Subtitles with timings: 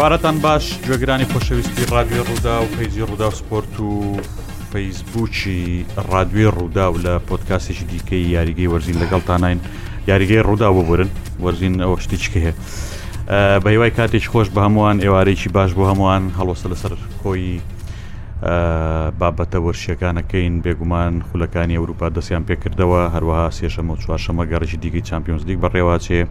[0.00, 3.90] ئێوارەتان باش گوێگرانی خۆشەویستی ڕادوی ڕوودا و پەیزی ڕوودا و سپۆرت و
[4.72, 5.60] فەیسبووکی
[6.12, 9.58] ڕادوی ڕوودا و لە پۆتکاسێکی دیکەی یاریگەی وەرزین لەگەڵتانین
[10.10, 11.10] یاریگەی ڕوودا ببورن
[11.44, 12.52] وەرزین ئەوە شتێکی هەیە
[13.64, 17.46] بەیوای کاتێک خۆش بە هەمووان ئێوارەیەکی باش بۆ هەمووان هەڵۆسە لەسەر کۆی
[19.20, 25.58] بابەتە وەرشیەکانەکەین بێگومان خولەکانی ئەوروپا دەستیان پێکردەوە هەروەها سێشەمە و چوارشەمە گەڕژی دیگەی چمپیۆنس لیگ
[25.62, 26.22] بەڕێواچێ.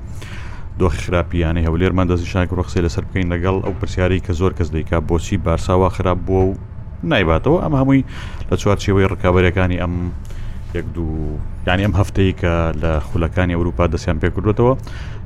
[0.84, 5.38] دۆخی خراپیانەی هەولێرمان دەزیشان ڕخسێ لەسەر بکەین لەگەڵ ئەو پرسیاری کە زۆر کەس دیکا بۆچی
[5.46, 6.52] بارساوا خراپ بووە و
[7.12, 8.04] نایباتەوە ئەم هەمووی
[8.50, 9.94] لە چوارچەوەی ڕکابەرەکانی ئەم
[10.78, 11.18] یەک دوو
[11.68, 14.74] یعنی ئەم هەفتەی کە لە خولەکانی ئەوروپا دەستیان پێکردوێتەوە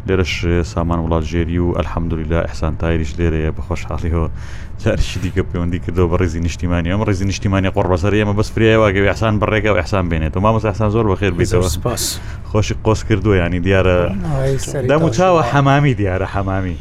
[0.07, 4.27] لێرەش سامان وڵاتژێری و ئەلحەمدوری لە ئەحسان تایریش لێرەیە بەخۆشحاڵیەوە
[4.83, 9.07] جارشی دیکە پەیوەندی کردەوە بە ڕێزی نیشتیمانی ئەم ڕێزی نیشتیمانی قۆڕ بەسەر ئمە بەس پرێواگەوی
[9.11, 12.03] ئەحسان بڕێگە و ئەحسان بێنێت و مامەس ئەحسان زۆر بەخێر بێتەوە سپاس
[12.49, 13.97] خۆشی قۆس کردووە ینی دیارە
[14.91, 16.77] دەم و چاوە حەمامی دیارە حەمامی.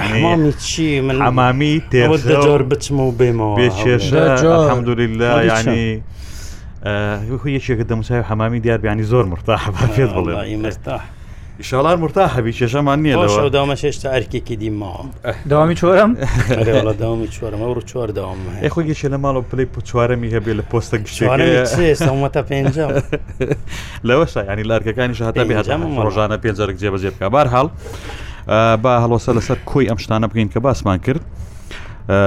[0.00, 4.22] حمامی چی من ئەمامی تێجار بچم و بێمەوە بێچێشە
[4.70, 5.86] حەمدوریلا ینی
[7.40, 11.02] هو یەکێکە دەموچای حەمامی دیار بیانی زۆر مرتاح بە پێت بڵێ مرتاح
[11.58, 15.02] ئیشالان مرتا هەبی کێشەمان نییە لەەوە دامە شێشتا ئەرکێکی دیماوە
[15.50, 16.10] داوامی چۆرم
[17.00, 18.38] داوامی چۆرم ئەو چوار داوام
[18.74, 22.74] خۆی شە لە ماڵەوە پلی چوارەمی هەبێ لە پۆستە گشتێمەتە پێنج
[24.08, 25.42] لەوەش ینی لارکەکانی شهتا
[26.04, 27.66] ڕۆژانە پێنجەرک جێبەجێ بکە بار هەڵ
[28.82, 31.22] با هەڵۆسە لەسەر کۆی ئەم شتانە بکەین کە باسمان کرد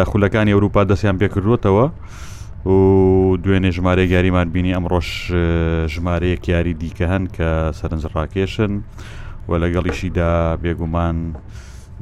[0.10, 1.88] خولەکانی ئەوروپا دەستیان پێکردوتەوە.
[2.68, 2.72] و
[3.44, 5.10] دوێنێ ژمارە یاریمان بینی ئەم ڕۆژ
[5.96, 8.72] ژمارەیەک یاری دیکە هەن کە سەرنجڕاکێشن
[9.50, 11.16] و لەگەڵیشیدا بێگومان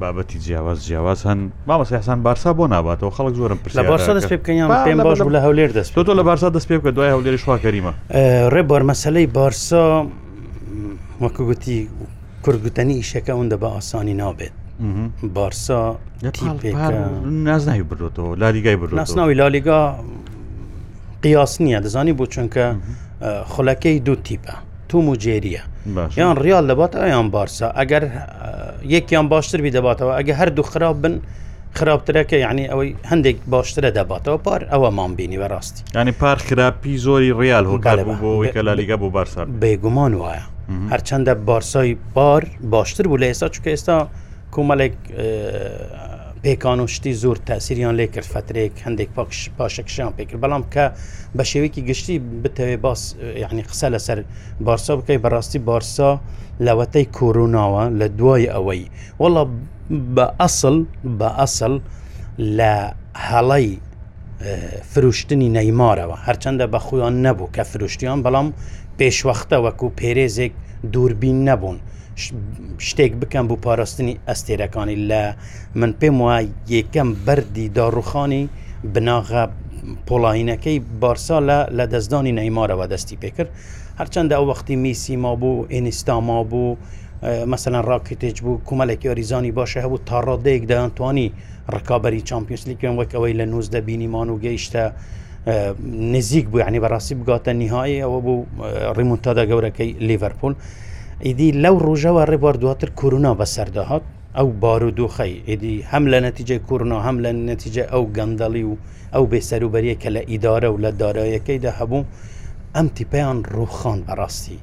[0.00, 1.38] بابەتی جیاواز جیاواز هەن
[1.70, 5.18] مامەس یاسان بارسا بۆ ناباتەوە خەڵک زۆرم پر لە بارسا دەست پێ بکەیان پێم باش
[5.18, 7.92] لە هەولێر دەست تۆ لە بارسا دەست پێ بکە دوای هەولێری شواکەریمە
[8.54, 10.06] ڕێبار مەسلەی بارسا
[11.20, 11.88] وەکو گوتی
[12.44, 14.54] کوردگوتنی ئیشەکە ئەوەندە بە ئاسانی نابێت
[15.34, 15.96] بارسا
[17.32, 19.80] نازناوی بردۆتەوە لالیگای بر ناسناوی لالیگا
[21.22, 22.64] قیاس نییە دەزانی بۆ چونکە
[23.52, 24.56] خولەکەی دوو تیپە
[24.90, 25.60] توم و جێریە
[26.16, 28.04] یان ڕیال دەبات ئایان بارسا ئەگەر
[28.94, 31.14] یەکیان باشتر بی دەباتەوە ئەگە هەردوو خراپ بن
[31.78, 37.64] خراپترەکە یعنی ئەوەی هەندێک باشترە دەباتەوە پار ئەوەمان بینی بەڕاستی ینی پار خراپی زۆری ڕیال
[37.72, 40.44] هۆکار بۆ کە لا لیگە بۆ بارسا بێگومان وایە
[40.92, 43.98] هەرچەندە بارسای بار باشتر بوو لە ئێستا چکە ئێستا
[44.54, 44.96] کۆمەلێک
[46.44, 50.84] پێکان و شتی زۆر تاسیریان لێ کرد فترێک هەندێک پاکش پاشەکشیان پێکرد بەڵام کە
[51.36, 53.00] بە شێوەیەکی گشتی بتەوێ باس
[53.42, 54.18] یعنی قسە لەسەر
[54.66, 56.10] بارسا بکەی بەڕاستی بارسا
[56.66, 58.82] لەوەتەی کۆروناوە لە دوای ئەوەی
[59.22, 59.44] وڵە
[60.16, 60.76] بە ئەسڵ
[61.18, 61.74] بە ئەسڵ
[62.58, 62.72] لە
[63.28, 63.68] هەڵی
[64.92, 68.48] فروشتنی نەیمارەوە هەرچەندە بە خۆیان نەبوو کە فروشتیان بەڵام
[68.98, 70.52] پێشوەختە وەکو پێرێزێک
[70.92, 71.78] دووربین نەبوون
[72.88, 75.22] شتێک بکەم بۆ پاراستنی ئەستێرەکانی لە
[75.80, 78.42] من پێم وای یەکەم بەری داڕوخانی
[78.94, 79.44] بناغە
[80.08, 83.50] پۆڵاینەکەی بارسا لە لە دەستدانی نەیمارەوە دەستی پێکرد
[84.00, 86.76] هەرچەندە ئەو وەختی میسیما بوو ئینیستاما بوو
[87.52, 91.26] مەسەەن ڕاکتێج بوو کومەلێکی ئۆریزانی باشە هەبوو تا ڕادەیەک دەیانتوانی
[91.74, 94.82] ڕکابی چمپیۆسلی کوێن وەکەوەی لە نووز دەبینیمان و گەیشتە
[96.14, 98.40] نزیک بوو عنی بەڕاستی بگاتە نیهایی ئەوە بوو
[98.96, 100.54] ڕیمونتادا گەورەکەی لیڤەرپول
[101.26, 104.04] ئیدی لەو ڕۆژەوە ڕێبوار دواتر کورونا بەسەردەهات
[104.38, 108.74] ئەو بار و دووخەی ئیدی هەم لە نەتیجە کورونا هەم لە نەتیجە ئەو گەندەڵی و
[109.14, 112.00] ئەو بێسەروبەریە کە لە ئیدارە و لە دارایەکەیدا هەبوو
[112.74, 114.58] ئەم تیپیان ڕوخان بەڕاستی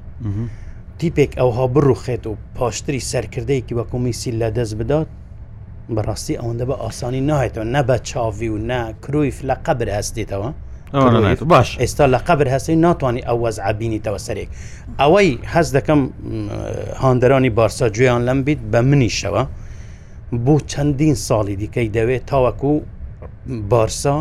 [1.00, 5.08] تیپێک ئەوها بڕوخێت و پاشتری سەرکردەیەکی بە کمیسی لە دەست بدات
[5.96, 10.50] بەڕاستی ئەوەندە بە ئاسانی ناهێتەوە نە بە چاوی و نە کرویف لە قەبر هەستێتەوە
[10.94, 14.50] باش ئێستا لە قبر هەستی ناتوانانی ئەو وەزعبینیتەوە سەرێک
[15.00, 16.02] ئەوەی هەز دەکەم
[17.04, 19.44] هاندەرانی بارسا گوێیان لەم بیت بە منیشەوە
[20.46, 22.74] بۆ چەندین ساڵی دیکەی دەوێت تاوەکو
[23.72, 24.18] بارسا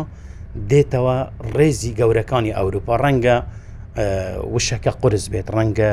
[0.69, 1.17] دێتەوە
[1.57, 3.35] ڕێزی گەورەکانی ئەوروپا ڕەنگە
[4.55, 5.91] وشەکە قرس بێت ڕەنگە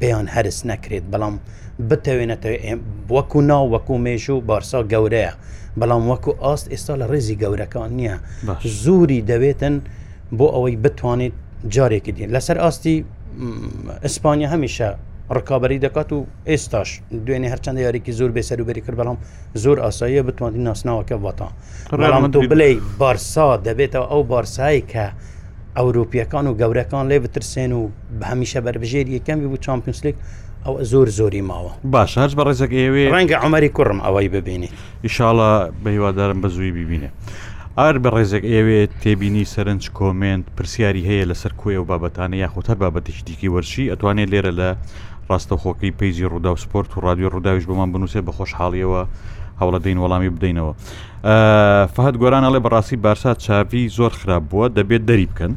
[0.00, 1.34] پێیان هەرس نەکرێت بەڵام
[1.88, 2.78] بتەوێنێتەوە
[3.14, 5.32] وەکو ناو وەکو مێژ و بارسا گەورەیە
[5.80, 8.16] بەڵام وەکو ئاست ئێستا لە ڕێزی گەورەکان نییە
[8.82, 9.76] زووری دەوێتن
[10.34, 11.32] بۆ ئەوەی بتوانێت
[11.74, 13.04] جارێکی دین لەسەر ئاستی
[14.02, 14.88] ئیسپانیا هەمیشە
[15.36, 16.88] ڕکابی دەکات و ئێستاش
[17.26, 19.18] دوێنێ هەرچەند یاریکی زۆر بێسەروبەری کرد بەڵام
[19.64, 21.52] زۆر ئاساییە بتوانین ناسناوەکە وەتان
[22.00, 25.06] ڕام تۆ بلەی بارسا دەبێتەوە ئەو بارسایی کە
[25.76, 27.82] ئەوروپیەکان و گەورەکان لێ بترسێن و
[28.30, 30.16] هەمیشە بەربژێر یەکەمی بوو چمپیۆنسلیک
[30.64, 34.68] ئەو زۆر زۆری ماوە باش هەرچ بە ڕێزەکە ئێوێ ڕەنگە ئەمەری کوڕم ئەوەی ببینی
[35.06, 35.50] ئیشاڵە
[35.82, 37.10] بە هیوادارم بە زووی ببینێ.
[37.82, 43.18] ئار بە ڕێزێک ئێوێت تێبینی سەرنج کۆمنت پرسیاری هەیە لەسەر کوێ و بابەتانە یاخۆتە بابەتش
[43.28, 44.68] دیکی وەرشی ئەتوانێت لێرە لە
[45.30, 49.02] ڕاستەخۆکی پیجی ڕوودا و سپۆرت و رادیۆ ڕووداویش بۆمان بنووسێ بە خۆشحاڵیەوە
[49.60, 50.72] هەوڵە دەین وەڵامی بدەینەوە
[51.96, 55.52] فهد گۆرانەڵێ بەڕاستی بارسا چاوی زۆر خراپ بووە دەبێت دەری بکەن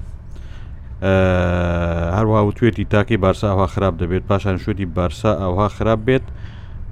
[2.17, 6.25] هەروها وتوێتی تاکەی بارسا ئەوها خراپ دەبێت پاشان شوێتی بارسا ئەوها خراپ بێت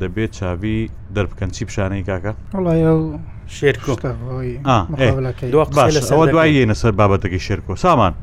[0.02, 0.78] دەبێت چاوی
[1.16, 2.34] دەربکەن چی پیشانەی کاکە
[3.56, 3.94] شێرکۆ
[6.32, 8.14] دوایە نەسەر بابەتەکەی شێرکۆ سامان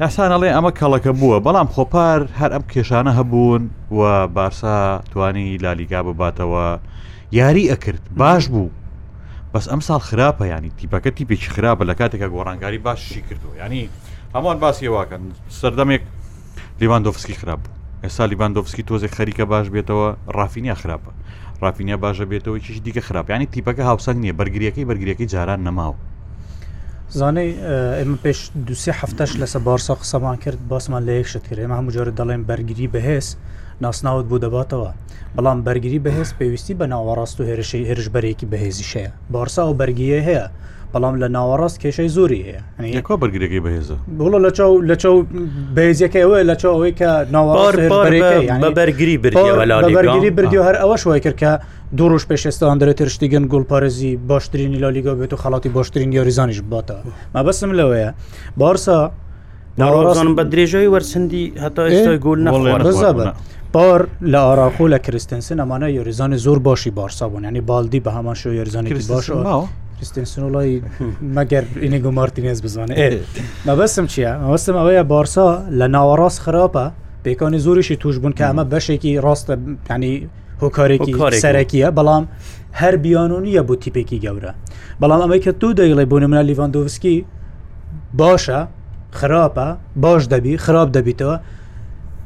[0.00, 3.62] یاسانەڵێ ئەمە کەڵەکە بووە بەڵام خۆپار هەر ئەم کێشانە هەبوون
[3.98, 4.02] و
[4.36, 4.78] بارسا
[5.12, 6.66] توانی لالیگا بباتەوە
[7.38, 8.70] یاری ئەکرد باش بوو
[9.52, 13.88] بەس ئەم ساڵ خراپە ینی تیپەکە تیپێکی خراپە لە کاتێکە گۆڕانگاری باششی کردو ینی
[14.34, 15.22] هەمووان باسیێواکەن
[15.60, 16.02] سەردەمێک
[16.80, 17.74] لیواندۆفسکی خراپ بوو
[18.04, 21.10] ئێستا لیباندۆفسکی تۆزێک خەریکە باش بێتەوە ڕافینیا خراپە
[21.66, 25.98] ڕافینیا باشە بێتەوە چش دیکە خراپیانی تیپەکە هاوسنگ نییە بەرگریەکەی بەرگریەکەی جاران نەماوە
[27.18, 27.50] زانەی
[27.98, 31.94] ئێمە پێش دوسێ هەفتش لەسە بارسا قسەمان کرد باسمان لە یەک شت کرد ئێمە هەموو
[31.96, 33.26] جارە دەڵێن بەرگری بەهێز
[33.84, 34.90] ناسناوت بوو دەباتەوە
[35.38, 40.46] بەڵام بەرگری بەهێز پێویستی بە ناوەڕاست و هێرشەی هێرشبەرێکی بەهێزی شەیە بارسا و بەرگیە هەیە
[40.94, 42.60] بەڵام لە ناوەڕاست کێشەی زۆری هەیە
[42.96, 43.88] یەکۆ بەرگێکی بەهێز
[44.18, 45.16] بڵە لە چاو لە چاو
[45.76, 47.78] بەهێزیەکەەوە لە چاوەوەی کە ناوەڕاست
[48.76, 51.50] بەرگری بەرگری بردیو هەر ئەوە شوی کردکە
[51.96, 56.96] دوو ڕۆژ پێشێستان دەرێت ترشتیگەن گوڵپارێزی باشترینی لالیگا بێت و خڵاتی باشترین یاریزانیش باتە
[57.34, 58.10] مەبەسم لەوەیە
[58.56, 59.10] بارسا
[59.80, 63.24] ناڕۆزانم بە درێژەوەی وەرسندی هەتا ئێستا گول نەڵێ ڕزە بە.
[63.74, 68.34] پار لە ئاراخۆ لە کریسنسن ئەمانە یۆریزانی زۆر باشی بارسا بوون ینی بالدی بە هەمان
[68.40, 69.26] شو یۆریزانی باش
[69.98, 70.76] کریسنسن وڵی
[71.36, 72.94] مەگەر ئینگو مارتینێز بزانێ
[73.68, 75.46] مەبەسم چییە؟ مەبەستم ئەوەیە بارسا
[75.80, 76.84] لە ناوەڕاست خراپە
[77.24, 79.52] پێکانی زۆریشی توش بوون کە ئەمە بەشێکی ڕاستە
[79.92, 80.12] ینی
[80.62, 81.12] هۆکارێکی
[81.42, 82.24] سەرەکیە بەڵام
[82.80, 84.52] هەر بیانونیە بۆ تیپێکی گەورە
[85.02, 87.16] بەڵام ئەمەی کە تو دەیڵی بۆ منە لیڤاندۆوسکی
[88.20, 88.58] باشە
[89.20, 89.68] خراپە
[90.04, 91.36] باش دەبی خراپ دەبیتەوە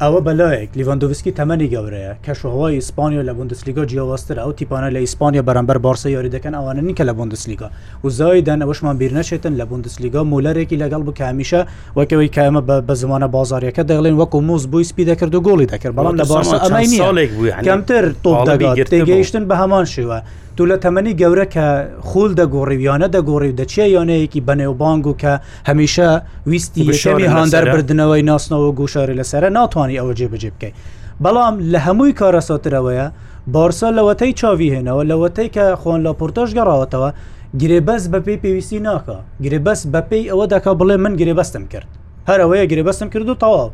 [0.05, 5.43] ئەوە بەلایەک لیڤندووسکی تەمەنی گەورەیە کە شوهوای ئیسپانیا لە بندسلیگا جیاواستر ئەو تیپانە لە ئیسپانیا
[5.49, 7.69] بەرەمبەر بارسە یاری دەکەن ئەوانە نیکە لە بندسلیگا
[8.05, 11.61] وزای دەن ئەوشمان بیر نەچێتن لە بندسلیگا مولەرێکی لەگەڵ بکامیشە
[11.99, 16.17] وەکەوەی کامە بە زمانە بازاریەکە دەڵێن وەکو موز بووی سپی دەکرد و گۆڵی دەکرد بەڵام
[16.21, 17.31] لە بارسە ئەمەنیڵێک
[17.67, 20.19] کەمتر تۆڵگەگەیشتن بە هەمان شێوە
[20.63, 21.67] تو لە تەمەنی گەورە کە
[22.09, 25.33] خول دەگۆڕیویانە دەگۆڕی و دەچێ یانەیەکی بەنێوبانگ و کە
[25.69, 26.11] هەمیشە
[26.51, 30.75] ویستی شەمی هاندەربردنەوەی ناسنەوە گوشاری لەسرە ناتوانانی ئەوە جێبجێ بکەیت
[31.25, 33.07] بەڵام لە هەمووی کارەساترەوەیە
[33.55, 37.09] بارسا لەوەتەی چاوی هێنەوە لەوەتەی کە خۆن لە پۆرتۆش گەڕاوەتەوە
[37.61, 41.89] گرێبەس بە پێی پێویستی ناکە گرێبەس بە پێی ئەوە دەکا بڵێ من گرێبەستم کرد
[42.29, 43.69] هەر ئەوەیە گرێبەستم کرد و تەواو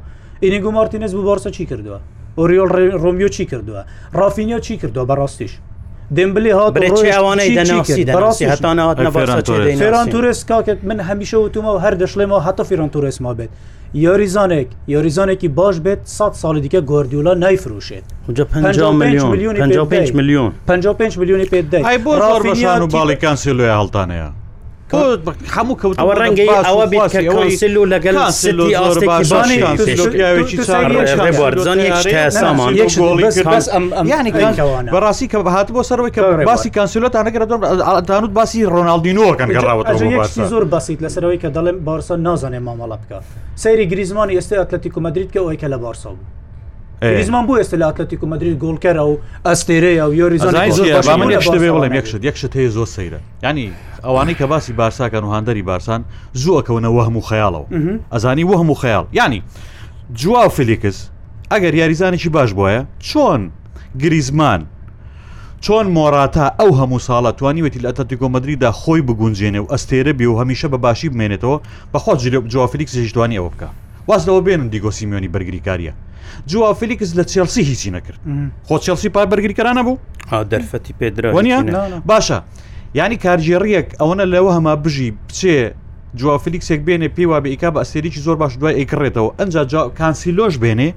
[0.45, 1.99] ئینیگو مارتینز بوو بارسە چی کردووە
[2.39, 2.71] ئۆریۆل
[3.05, 3.83] ڕۆمیۆ چی کردووە
[4.21, 5.53] ڕافینیا چی کردووە بەڕاستیش
[6.17, 6.77] دمبلی هات
[7.13, 13.51] ئەوانەی دەناسیران تورست کاکت من هەمیشە وتومە و هەر دەشڵێمەوە هەتا فیران تورستما بێت
[13.95, 18.05] یاریزانێک یاریزانێکی باش بێت 100 ساڵی دیکە گردیولا نایفروشێت
[18.53, 19.29] 55
[20.15, 21.63] میلیون 55 میلیونی پێ
[22.93, 24.48] باڵی کانسیلوی هەڵتانەیە
[24.91, 28.15] هەموو کەوت ئەوە ڕەنگە ئەوە بسل و لەگەڵ
[34.95, 37.47] بەڕاستی کە بەهات بۆ سەرەوەی کە باسی کانسیلۆت ئەگەرە
[38.11, 39.91] دانوت باسی ڕۆناالدینۆکەن گەڕاوەوە
[40.53, 43.19] زۆر باسییت لەسەرەوەی کە دەڵێن بارسا نازانێ مامەڵە بکە
[43.65, 46.38] سەیری گریزمانی ئێستا ئەتلەتی کومەدریت کە ئەوی کە لە بارسا بوو
[47.03, 52.69] زمان بۆ ئێستا لە ئەتلەتیک و مدرری گۆڵکەرە و ئەستێرەیە و یۆریزانڵێم یەکشت یەکشت هەیە
[52.77, 53.73] زۆر سەیرە ینی
[54.05, 57.67] ئەوانەی کە باسی بارساکەن و هەندەری بارسان زووەکەونە وەهم و خەیاڵەوە
[58.13, 59.43] ئەزانی وەهم و خەیاڵ ینی
[60.15, 61.11] جوا فلیکس
[61.53, 63.41] ئەگەر یاریزانێکی باش بواە چۆن
[64.03, 64.67] گریزمان
[65.65, 70.69] چۆن مۆراتە ئەو هەموو ساڵە توانیوێتی لە ئەتەتیگۆمەدریدا خۆی بگونجێنێ و ئەستێرە بێ و هەمیشە
[70.73, 71.59] بە باشی بمێنێتەوە
[71.93, 73.67] بەخۆ جلب جوافلیکس هیچ توانی ئەوە بکە
[74.09, 75.93] واز لەوە بێنن دیگۆسیمیۆنی بەرگریکاریە
[76.49, 78.19] جووا فلیکس لە چێلسی هیچی نەکرد
[78.69, 79.99] خۆ چێلسی پای بەرگریکەرانە بوو
[80.51, 81.59] دەرفەتی پێدرانیە
[82.11, 82.39] باشە
[82.95, 85.57] ینی کارژێڕیەک ئەوەنە لەوە هەما بژی بچێ
[86.15, 89.55] جووا فلیکسێک بێنێ پێی وا بە ئیکا بە ئەسێریی زۆر باش دوای ئەیکڕێتەوە ئەنج
[90.01, 90.89] کانسیلۆش بێنێ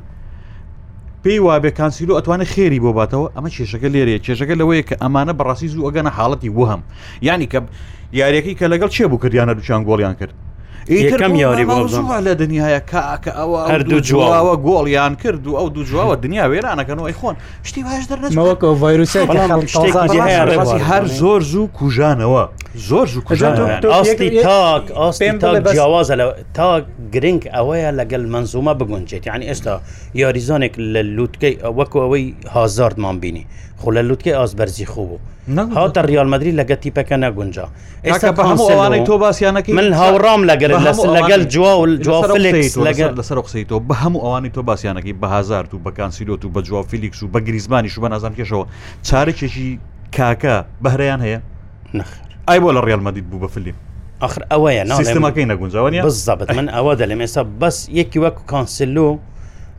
[1.23, 5.33] پێی وا بێ کانسیلو ئەتوانە خێری بۆ باتەوە ئەمە کێشەکە لێرێ کێشەکە لەوەیە کە ئەمانە
[5.39, 6.81] بەڕاستی زوو ئەگەنە حاڵەتی وهم
[7.27, 7.59] ینی کە
[8.19, 10.33] یاریەکەی کە لەگەڵ چێ بوو کردیانە دوچان گۆڵیان کرد
[10.89, 11.65] یەکەم یاری
[12.25, 17.35] لە دنیاە کاکە ئەوە هەردوو جواوە گۆڵیان کرد و ئەو دوو جواوە دنیا وێرانەکەنەوەی خۆن
[17.63, 19.15] شتی باش دەرنەوەکە ڤایروس
[20.81, 22.49] هەر زۆر زوو کوژانەوە
[22.89, 25.37] زۆر زوو کوژانستی تاک ئاستێن
[25.73, 26.81] جیاوازە لە تا
[27.13, 29.73] گرنگ ئەوەیە لەگەل منزومە بگونجێت یعنی ئێستا
[30.21, 33.45] یاریزانێک لە لووتکەی وەکو ئەوەی هازاردمان بینی
[33.81, 37.67] خو لە لوتکە ئاسبەرزی خوب بوو هاتە ریالمەدرری لەگە تیپەکە نەگونجا
[38.05, 40.71] ئێستا بەوانەی تۆ باسییانەکە من هاوڕام لەگەر
[41.17, 41.49] لەگەل
[43.17, 47.23] لەسەر قسەیتەوە بە هەموو ئەوانی تۆ باسییانەکەی بە هزار و بەکانسیلۆت و بە جووا فیلیکس
[47.23, 48.65] و بە گریزمانیش و بە نازان کێشەوە
[49.09, 49.79] چارێکێکی
[50.17, 51.39] کاکە بەهرەیان هەیە
[52.49, 53.75] ئای بۆ لە ڕێلمەدید بوو بە فلیم
[54.21, 59.17] آخر ئەوەیە ناڵێمەکەی نەگونجاوە بزبت من ئەوە دەلێم ئێستا بەس یەکی وەکو کانسللو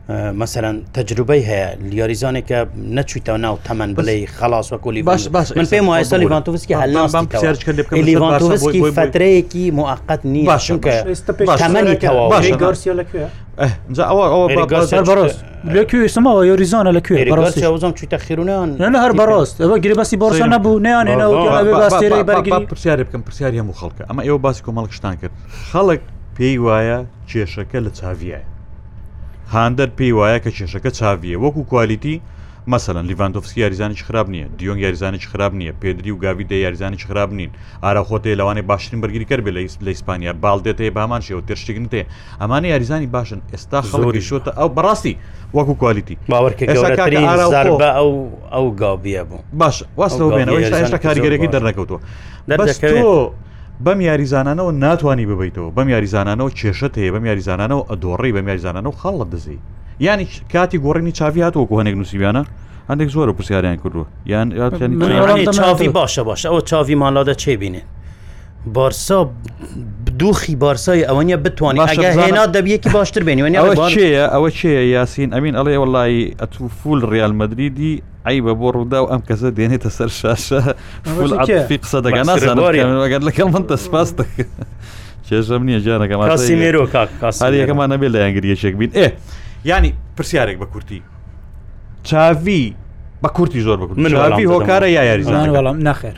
[0.09, 2.59] مەسەرەن تەجروبەی هەیە لیۆریزانێکە
[2.97, 10.21] نەچیتە ناو تەمەەن بڵێ خلاص وەکولی باش باش من پێم وایستا لیڤانتوفسکی هەلناسکی فترەیەکی موقت
[10.33, 10.93] نییە چونکە
[15.75, 21.33] لەکوێسمەوە یۆریزانە لەکوێزم چیتە خیرونان لە هەر بەڕاست ئەوە گری بەسی بۆسە نەبوو نیانێنەوە
[22.69, 25.31] پرسیارێ بکەم پرسیاری هەموو خەڵکە ئەمە ئێوە باسی کۆمەڵک شتان کرد
[25.71, 26.01] خەڵک
[26.35, 26.99] پێی وایە
[27.31, 28.52] کێشەکە لە چاویایە
[29.53, 32.21] هاندەر پێی وایە کە کێشەکە چاویە وەکو کوالیتی
[32.71, 37.31] مەسەن لیڤندۆفسکی یاریزانی خراب نییە دیۆنگ یاریزانی خراب نییە پێدری و گاوی دە یاریزانی خراب
[37.33, 37.51] نین
[37.83, 39.51] ئارا خۆتێ لەوانێ باشترین بەرگری کرد لە
[39.85, 42.01] لە ئیسپانیا باڵدێتێ بامان شێوە تێشتگن تێ
[42.41, 45.15] ئەمانە یاریزانی باشن ئێستا خەڵی شوتە ئەو بەڕاستی
[45.57, 48.11] وەکو کوالیتی باوەڕکە ئەو
[48.53, 51.99] ئەو گاوبیە بوو باش واستەوە بێنەوە هێشتا کاریگەرێکی دەرنەکەوتەوە
[52.49, 53.09] دەستۆ
[53.85, 59.57] بەم یاریزانانەوە ناتوانانی ببیتەوە بەم یاریزانانەوە کێشت هەیە بەم یاریزانانەوە ئەدۆڕی بەم یاریزانانەوە خەڵە دزی
[59.99, 62.43] ینی کاتی گۆڕینی چاوی هاتووەکو هەنێک نووسیبیانە
[62.89, 64.47] هەندێک زۆرە پرسیاریان کردووە یان
[65.61, 67.81] چاوی باشە باش ئەوە چاوی مالادە چێ بینێ
[68.65, 69.29] بارسا
[70.19, 75.75] دوخی بارسای ئەوەنە بتوانین هێنا دەبیەکی باشتر بێنی ئەوە چێە ئەوە چێە یاسین ئەمین ئەڵێ
[75.81, 77.93] وڵی ئەتوفول ریال مدریدی
[78.25, 80.59] عیبە بۆ ڕوودا و ئەم کەسە دێنێتە سەر شاشە
[81.67, 84.43] فی قسە دەگەن نازانگەر لەکەڵ من دەسپاس دەکە
[85.27, 86.87] چێژەم نییە جانەکەمەرۆ
[87.53, 89.07] یەکەمان نەبێت لە یانگریەشێک بین ئێ
[89.69, 90.99] ینی پرسیارێک بە کورتی
[92.07, 92.63] چاوی
[93.23, 96.15] بە کورتی زۆر بکن منوی هۆکارە یا یاریزان وەڵام نخێر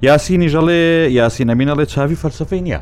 [0.03, 0.81] یاسینی ژەڵێ
[1.21, 2.81] یاسینەمینەڵێ چاوی فەرسەفەی نییە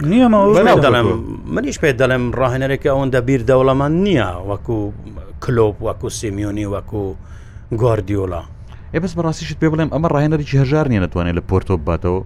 [0.00, 1.06] نیەڵێم
[1.54, 4.76] منیش پێ دەڵێم ڕاهێنەرێکە ئەوەندە بیر دەوڵەمان نییە وەکو
[5.44, 7.02] کلۆپ وەکو سیمیۆنی وەکو
[7.80, 8.42] گواردیۆلا
[8.94, 12.20] ئێ بەس بەڕاستیشت پێ بڵێم ئەمە ڕاهێنەری هەژار نیە نتوانێت لە پۆرتۆ باتەوە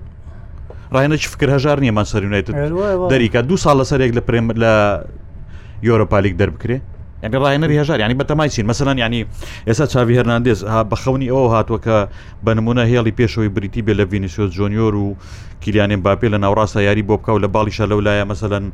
[0.94, 2.46] ڕایەنە چ فکر هەژار نیە ماسەریونایت
[3.12, 4.72] دەریکە دو ساڵ لەسەرێک لە پرێم لە
[5.88, 6.78] یۆرۆپالیک دەربکرێ
[7.22, 9.26] ڕایەنەری هەژار ینی بەتەمای چین مەسەەن ینی
[9.66, 11.98] ئێستا چاوی هەرناندێز بە خەونی ئەوە هاتووەکە
[12.44, 15.14] بە نمونە هێڵی پێشەوەی بریتی بێ لە ڤینیسیۆ جۆنیۆر و
[15.60, 18.64] کیلیانێن باپێ لە ناوڕاستە یاری بۆ بکە و لە باڵیشە لەو لایە مەسەەن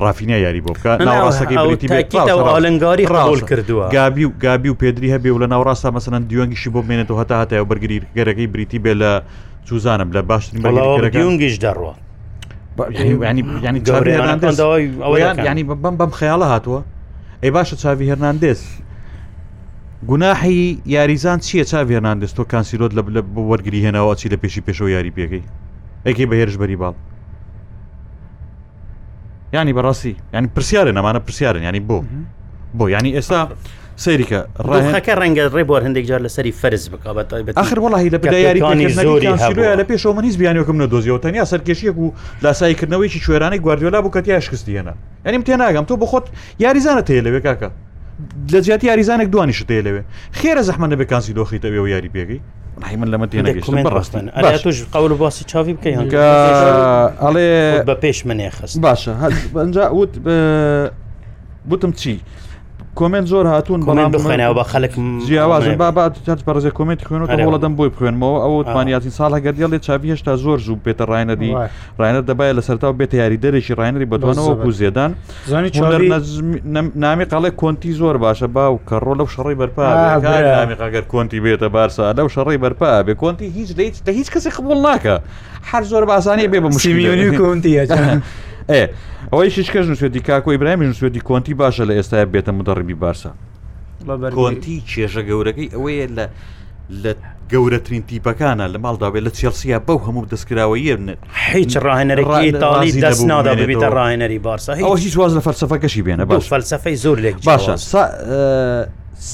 [0.00, 5.38] ڕافینیا یاری بۆ بکە ناوڕاستەکەی بریتیلنگاری ڕاول کردووە گابی و گابی و پێدری هەبێ و
[5.42, 9.12] لە ناوڕاستە مەسەن دیوەنگیشی بۆ بمێنێتەوە هەتا هەتا بەرگری گەرەکەی بریتی بێ لە
[9.68, 11.92] جوزانم لە باشترین بەگەگەنگیش دەڕوە
[13.30, 16.80] ینی ینی گەورەیان ینی بەم بەم خەیاڵە هاتووە
[17.42, 18.62] ئەی باشە چاوی هێرناندێز
[20.08, 23.02] گوناحی یاریزان چییە چاوی هێرناندێز تۆ کانسیلۆت لە
[23.50, 25.44] وەرگری هێناوە چی لە پێشی پێشەوە یاری پێەکەی
[26.06, 26.94] ئەیکی بەهێرش بەری باڵ
[29.54, 31.98] ینی بەڕاستی ینی پرسیارە نەمانە پرسیارن ینی بۆ
[32.78, 33.40] بۆ ینی ئێستا
[34.04, 34.38] سەیریکە
[34.92, 38.88] ڕەکە ڕەنگە ڕێبوار هەندێک جار لە سەری فەرز بکات آخر وڵی لە یاریانی
[39.80, 42.12] لە پێشەوە منیز بیانیەکەم نە دۆزیەوە تەنیا سەرکێشیەک و
[42.44, 44.92] لاساییکردنەوەیکی شوێرانی گواردیۆلا بوو کەتی یاشکستیێنە
[45.26, 46.26] ئەنیم تێ ناگەم تۆ بخۆت
[46.64, 47.68] یاریزانە تێ لەوێ کاکە
[48.52, 50.02] لە زیاتی یاریزانێک دوانیش تێ لەوێ
[50.40, 52.40] خێرە زەحمە نەبێ کانسی دۆخیتەوێ و یاری پێگەی
[53.00, 55.98] من لەمە تێنەگەشتن توش قەول باسی چاوی بکەین
[57.24, 57.48] ئەڵێ
[57.88, 59.12] بە پێش منێ خست باشە
[59.56, 60.12] هەنجا وت
[61.70, 62.20] بتم چی؟
[62.96, 64.94] کمنت زۆر هاتوون بەڵام بخێنەوە بە خەلک
[65.26, 70.32] جیاوازن بابات هەر پەرزە کمنت خوێنەوە وڵدەم بۆی بخوێنمەوە ئەو توانیاتی ساڵ هەگەدیڵێ چاوی هێشتا
[70.44, 71.52] زۆر زوو بێتە ڕایەنەدی
[72.00, 75.10] ڕایەت دەبای لە سەرتا بێت یاری دەرێکی ڕایەنری بەدوانەوە بوو زێدان
[76.94, 82.28] نامی قەڵێ کۆنتی زۆر باشە باو کە ڕۆ لەو شەڕی بەرپاگەر کۆنتی بێتە بارسا لەو
[82.28, 83.70] شەڕی بەرپا بێ کۆنتی هیچ
[84.06, 85.16] لە هیچ کەسی قبول ناکە
[85.70, 87.82] هەر زۆر باسانی بێ بە مشیمیونی کۆنتیە
[88.74, 88.84] ئێ
[89.32, 93.30] ئەوەی شکەژن سوێتی کاکۆ ئیبراهیمیژن سوێتی کۆنتی باشە لە ئێستا بێتە مدەڕبی بارسا
[94.36, 96.26] کۆنتی کێژە گەورەکەی ئەوەیە لە
[97.02, 97.12] لە
[97.52, 100.94] گەورەترین تیپەکانە لە ماڵداوێت لە چێلسیە بەو هەموو دەستکراوەیە
[101.52, 102.48] هیچ ڕاهێنەرێکی
[103.04, 107.36] دەست نادا ببیتە ڕاهێنەری بارسا ئەو هیچ واز لە فەلسفەکەشی بێنە باش فەلسفەی زۆر لێک
[107.48, 107.74] باشە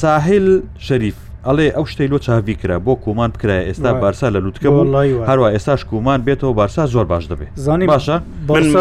[0.01, 0.47] ساحل
[0.87, 5.27] شەریف ئەڵێ ئەو شتەی لۆ چاوی کرا بۆ کومان بکرای ئێستا بارسا لە لووتکە بوو
[5.27, 8.17] هەروە ئێستاش کومان بێتەوە بارسا زۆر باش دەبێت زانانی باشە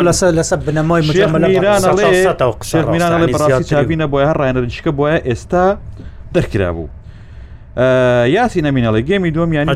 [0.08, 1.58] لەسە لەسە بنەمای میرانڵێ
[3.34, 5.66] بەڕاستی چاوینە بۆە هەر ڕایەنەرنجکە بۆە ئێستا
[6.36, 6.88] دەرکرا بوو.
[8.36, 9.72] یاسی نەمینەڵی گەمی دۆمیانی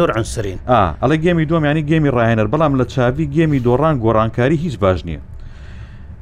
[0.00, 0.58] زۆر ئەسرین
[1.02, 5.20] ئەڵە گەمی دۆمیانی گەمی ڕاهێنەر بەڵام لە چاوی گەمی دۆڕان گۆڕانکاری هیچ باش نییە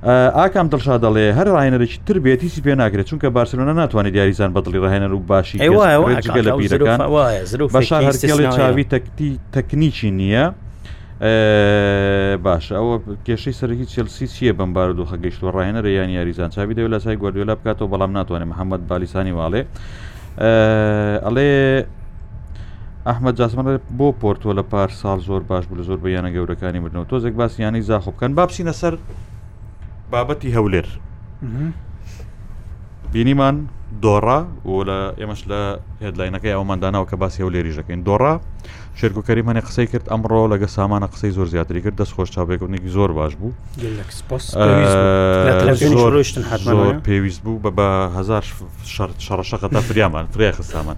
[0.05, 5.13] ئاکام دڵشا دەڵێ هەر ڕایەنەرێکی تر بێتیسی پێ ناگرێت چونکە بارسلونا ناتوانێت دیاریزان بەدڵی ڕێنەر
[5.17, 5.59] و باشی
[6.45, 6.99] لە بیرەکان
[7.77, 10.45] بەشار هەرێ چاوی تەکتی تەکنیکی نییە.
[12.47, 12.95] باشە ئەوە
[13.27, 17.55] کێشەی سەرکی چلسی چیە بمبار و خەگەیشتوە ڕێنەر یان یاریزان چاوی دەو لە سای گواردیۆلا
[17.61, 19.63] بکاتەوە بەڵام ناتوانێت محەممەد بالیسانی واڵێ
[21.25, 21.49] ئەڵێ
[23.09, 26.81] ئەحمد جاسمانە بۆ پۆرتۆ لە پار ساڵ زۆر باش بوو لە زۆر بە یانە گەورەکانی
[26.85, 28.95] بنەوە تۆزێک باسییانی زاخۆ بکەن با بچینە سەر
[30.15, 30.87] بابەتی هەولێر
[33.13, 33.57] بینیمان
[34.05, 34.39] دۆڕا
[34.71, 35.61] و لە ئێمەش لە
[36.05, 38.35] هێدلاینەکەی ئەومانداناەوە کە باسی هەولێری ژەکەین دۆڕا
[38.99, 43.11] شێرکوکەری منێ قسەی کرد ئەمڕۆ لەگە سامانە قسەی زۆر زیاتری کرد دەست خۆش چاپێکونێکی زۆر
[43.19, 43.53] باش بوو
[46.75, 48.45] زۆر پێویست بوو بە بەهزار
[49.27, 50.97] شەڕەشەقە تا فریامان فریاخ سامان.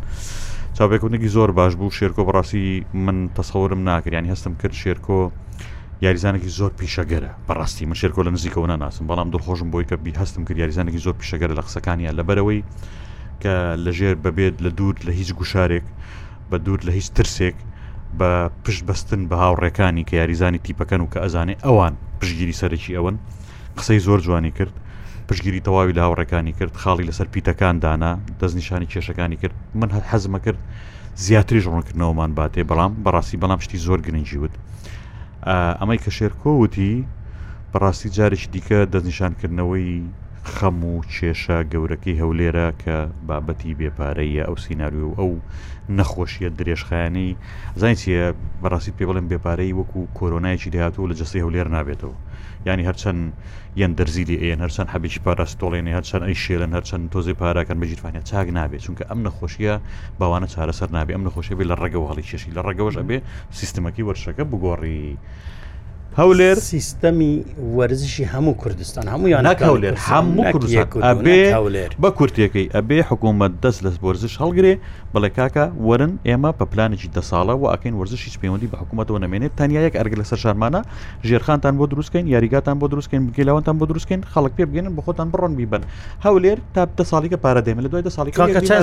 [0.77, 2.67] چاپێکونێکی زۆر باش بوو شێرکۆ بەڕاستی
[3.07, 5.21] من تەسەورم ناکرد ینی هەستم کرد شێرکۆ
[6.05, 10.43] یاریزانێکی زۆر پیشەگەرە بەڕاستی من شێرکۆ لە نزیکەوە ناناسم بەڵام دڵخۆشم بۆی کە بی هەستم
[10.47, 12.61] کرد یاریزانێکی زۆر پیشەگەرە لە قسەکانیان لەبەرەوەی
[13.43, 13.55] کە
[13.85, 15.87] لەژێر ببێت لە دوور لە هیچ گوشارێک
[16.51, 17.57] بە دوور لە هیچ ترسێک
[18.19, 18.31] بە
[18.65, 23.17] پشت بەستن بە هاوڕێکانی کە یاریزانی تیپەکەن و کە ئەزانێ ئەوان پشگیری سەرەکی ئەوەن
[23.79, 24.75] قسەی زۆر جوانی کرد
[25.29, 30.41] پشگیری تەواوی لە هاوڕەکانی کرد خاڵی لەسەر پیتەکان دانا دەستنیشانی کێشەکانی کرد من هەر حەزمە
[30.45, 30.61] کرد
[31.25, 34.55] زیاتری ژڕونکردنەوەمان باتێ بەڵام بەڕاستی بەڵام شتی زۆر گرنگجیوت
[35.81, 36.95] ئەمەی کە شێرکۆوتی
[37.73, 39.91] بەڕاستی جارێکی دیکە دەستنیشانکردنەوەی
[40.55, 45.33] خەم و کێشە گەورەکەی هەولێرە کە بابەتی بێپارەیە ئەو سینناوی و ئەو
[45.99, 47.29] نەخۆشیە درێژخایانی
[47.81, 48.23] زانیتە
[48.63, 52.17] بەڕاستی پێ بڵێن بێپارەی وەکو کۆرۆنایکی دەهاتوو لە جەسی هەولێر نابێتەوە
[52.73, 53.21] ینی هەرچەند
[53.81, 58.83] یەن دەزیلی ئەن هەرچەند حەبیی پاراستۆڵێنی هەرچەند ئەی شێلن هەرچەند تۆزی پاراکەن بەجیتوانێت چاک نابێت
[58.87, 59.75] چونکە ئەم نەخۆشیە
[60.21, 63.19] باوانە چارەسەر نابێ ئەم نەخۆشیێ لە ڕێگەوەڵی چێشی لە ڕێگەوەش ئەبێ
[63.59, 65.07] سیستمەکی وەرشەکە بگۆڕی.
[66.21, 67.33] هەولێر سیستەمی
[67.77, 71.51] وەرزشی هەموو کوردستان هەموو یان ناکەولێر هەموو کوردستانێ
[72.03, 74.75] بە کورتەکەی ئەبێ حکوومەت دەست لە وەرزش هەڵگرێ
[75.15, 79.51] بەڵێ کاکە وەرن ئێمە پە پلانێکی دە ساڵە و ئاکەین وەرزشی سپەیوەندی بە حکوومەتەوە نامێنێت
[79.61, 80.81] تەنیا یەک ئەرگ لەسەر شارمانە
[81.29, 85.53] ژێرخانتان بۆ دروستکەین یاریگاتان بۆ دروستکەین بگەلاوانتان بۆ دروستکەین خەڵک پێ بگەن بە خۆتان بڕۆن
[85.59, 85.83] بیبن
[86.25, 88.33] هەولێر تا دە ساڵیکە پارادێمە لە دوای دە ساڵی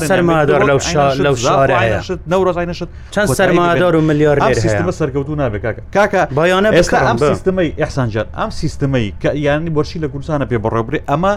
[0.10, 0.80] سەرمادار لەو
[1.26, 6.98] لەو شارەشت نەڕزای نشت چەند سەرمادار و ملیار سیستمە سەرکەوتو نابێت کاکە کاکە بایانە ئێستا
[7.08, 11.34] ئەم سیستمەی ئەحسانجار ئەم سیستمەی کە یانی بۆچی لە کوردستانە پێ بەڕێبرێ ئەمە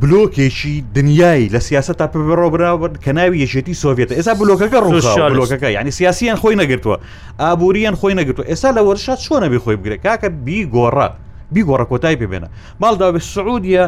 [0.00, 6.36] بلۆکێکی دنیای لە سیاست تا پێڕۆبراوە کە ناوی یەشێتی سۆڤێتە ئێستا بلۆکەکە ڕۆژلۆکەکە ینی سیاسیان
[6.40, 6.96] خۆی نەگرتووە
[7.40, 11.08] ئابوووریان خۆی نەگرتووە ئێستا لە وەرشات چۆنە بێ خۆی بگرێت کاکە بیگۆڕە
[11.54, 12.48] بیگۆڕە کۆتای پێبێنە
[12.82, 13.84] ماڵدا بە سعودیە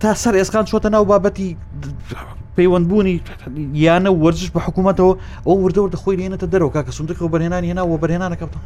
[0.00, 1.48] تا سەر ئێسکان چۆتە ناو بابەتی
[2.56, 3.14] پەیوەندبوونی
[3.86, 5.12] یانە وەرزش بە حکوومەتەوە
[5.46, 8.62] ئەو وردەوردە خۆی لێنێتە دەرەوە کاکە سندەکە بەرهێنانی هێناوە بەرهێنانەکەوتەوە.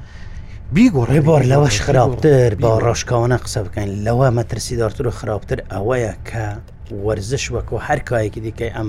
[0.76, 6.44] بیگۆڕێ بۆر لەوەش خراپتر بە ڕۆژکەوانە قسە بکەین لەوە مەترسی دارتر و خراپتر ئەوەیە کە
[7.04, 8.88] وەرزش وەکو هەر کایەکی دیکەی ئەم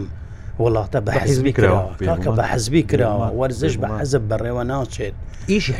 [0.63, 5.15] وڵاتە بە حزبی کراوەکە بە حزبی کراوە وەرزش بە حەزب بەڕێوە ناچێت
[5.51, 5.73] ئیشی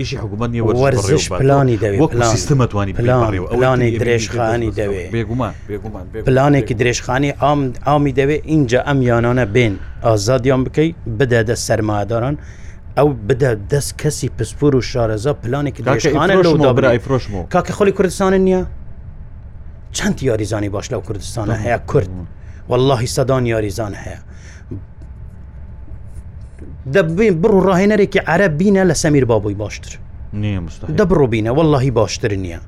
[0.00, 5.10] ئیشی حکوومەتیوەرزش پلانی دەوێتمەتوانی پلانی درێژخانی دەوێت
[6.26, 7.30] پلانێکی درێژخانی
[7.86, 12.36] ئامی دەوێت اینجا ئەم یانانە بێن ئازادیان بکەیت بدەدە سەرماداران
[12.98, 18.62] ئەو بدە دەست کەسی پسپور و شارەزە پلانێکی داشانەفرۆشمەوە کاکە خۆلی کوردستانە نییە
[19.96, 22.08] چەند یاریزانی باش لەو کوردستانە هەیە کورد
[22.68, 24.18] واللهی سەدان یاریزان هەیە
[26.94, 29.98] دەبین بڕ و ڕاهێنەرێکی عرە بینە لە سەمیر بابووی باشتر
[30.98, 32.60] دەبڕۆ بینە واللهی باشتر نییە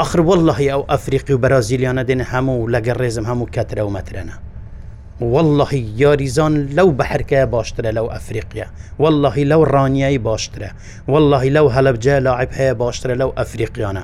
[0.00, 4.36] ئەخر واللهی ئەو ئەفریقی و بەرازیلیانە دێنە هەموو لەگە ڕێزم هەموو کەترە و مەترەنە
[5.20, 8.66] واللهی یاریزان لەو بەحرکە باشترە لەو ئەفریقیا
[8.98, 10.70] واللهی لەو ڕانیایی باشترە
[11.08, 14.02] واللهی لەو هەلبجە لاعب هەیە باشترە لەو ئەفریقیانە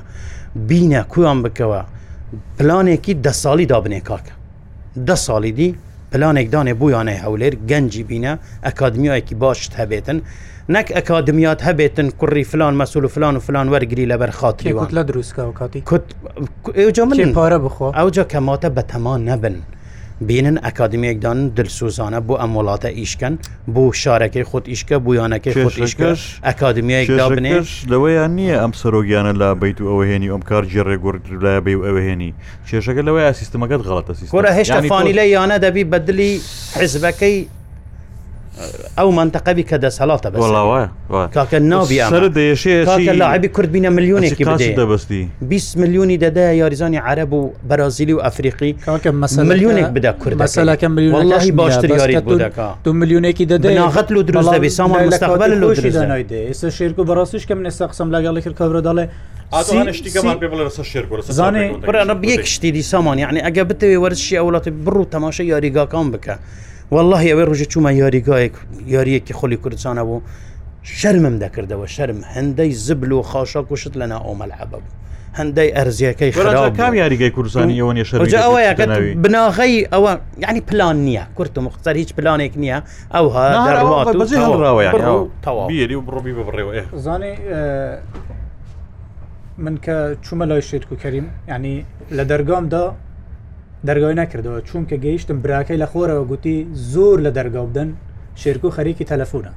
[0.67, 1.81] بینە کویان بکەوە
[2.59, 4.33] پلانێکی دە ساڵی دابنێ کاکە
[5.07, 5.75] دە ساڵی دی
[6.11, 8.33] پلانێک دانێ بویانێ هەولێر گەنجی بینە
[8.65, 10.19] ئەکادمیایەکی باشت هەبێتن
[10.69, 15.43] نەک ئەکادمیات هەبێتن کوڕی فلان مەسول و فلان و فلان وەرگری لەبەر خاتری لە دروستکە
[15.59, 15.81] کاتی
[17.37, 19.55] پارە بخۆ ئەوجا کەماتە بەتەمان نەبن.
[20.31, 23.33] بینن ئەکادمیەکدان دلسوزانە بۆ ئەم وڵاتە ئیشکەن
[23.73, 29.85] بۆ شارەکەی خۆت ئیشکە بویانەکەی خۆتیشکەش ئەکادمیەکدا بنێش لەوەیان نییە ئەم سەرۆگیانە لا بیت و
[29.91, 32.31] ئەوهێنی ئەم کار جێڕێ گورد لای بێ ئەوهێنی
[32.67, 36.31] کێشەکە لەوەی سیستمەکەت غڵەتە سیستۆرە هێشتا فانی لە یانە دەبی بەدلی
[36.79, 37.37] حزبەکەی
[38.97, 40.37] ئەو منتەقەبی کە دەسەڵاتە بە
[41.35, 41.97] کاکە ناوی
[43.19, 44.43] لاعبی کورد بینە ملیۆنێکی
[44.75, 48.73] دەبستی 20 میلیونی دەدا یاریزانی عرب و بەرازیلی و ئەفریقی
[49.37, 52.21] ملیونێک بدا کورد مەسەلەکە میلیۆنی باشتر یاری
[52.83, 58.41] دو میلیونێکی دەداغت و دروستبی سامان ئێستا شێرک و بەڕاستیش کە من ئێستا قسم لەگەڵی
[58.43, 59.05] کرد کەورە دەڵێ
[61.39, 66.07] زانێ بڕە بەیەک شتی دی سامان یعنی ئەگە بتەوێ وەرزشی ئەوڵاتی بڕ و تەماشە یاریگاکان
[66.13, 66.35] بکە.
[66.95, 68.53] والله ئەوەی ڕژە چوومە یاریگایەک
[68.95, 70.17] یاریەکی خۆلی کوردستانە بوو
[70.99, 74.91] شەرمم دەکردەوە شەرم هەندەی زبل و خاشە کوشت لەنا ئۆمەلعبە بوو
[75.39, 76.31] هەندەی ئەرزیەکەی
[76.81, 77.93] کام یاریگەی کوردستانی ئەوە
[78.45, 78.71] ئەوەیە
[79.23, 80.11] بناغی ئەوە
[80.47, 82.77] ینی پلان نییە کورت و مختەر هیچ پلانێک نییە
[83.15, 86.71] ئەو هەڕاوەیەری و بڕۆبی بڕێوە
[87.05, 87.33] زانێ
[89.63, 91.75] من کە چوومە لای شێت و کەریم ینی
[92.17, 92.85] لە دەرگامدا
[93.87, 96.55] دەرگای نەکردەوە چونکە گەیشتم براکەی لە خۆرەوە گوتی
[96.93, 97.89] زۆر لە دەرگاو بدەن
[98.41, 99.51] شێرک و خەریکی تەلەفۆنە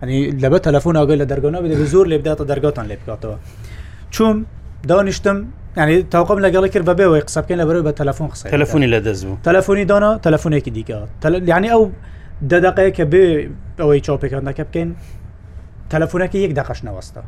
[0.00, 3.36] ئەنی لەبە تەلەفۆن ئەگەل لە دەرگەنا بێت زۆر لێ بداتە دەرگاتان لێ بکاتەوە
[4.14, 4.36] چوم
[4.88, 5.38] دانیشتم
[5.76, 9.84] ینی تاقم لەگەڵ کرد بەبێەوەی قسەکەن لە بەرەوە بە تەلفۆن قسە تەلفۆنی لە دەزبوو تەلفۆنی
[9.90, 10.96] دانا تەلفۆنێکی دیکە
[11.56, 11.82] ینی ئەو
[12.50, 13.24] دەدەقەیە کە بێ
[13.82, 14.90] ئەوەی چاوپێکەکە بکەین
[15.92, 17.22] تەلفۆنەکە یەک دەقەش نەوەستە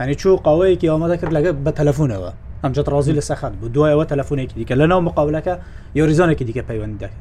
[0.00, 2.30] ئەنی چوو قاوەیەکی ئامادە کرد لەگە بە تەلەفونەوە
[2.62, 5.54] ئەمجد ڕازی لە سەخات بوو دوایەوە تەلەفونێکی دیکە لەناو مقابلەکە
[5.98, 7.18] یۆریزانێکی دیکە پەیوەندی دەکە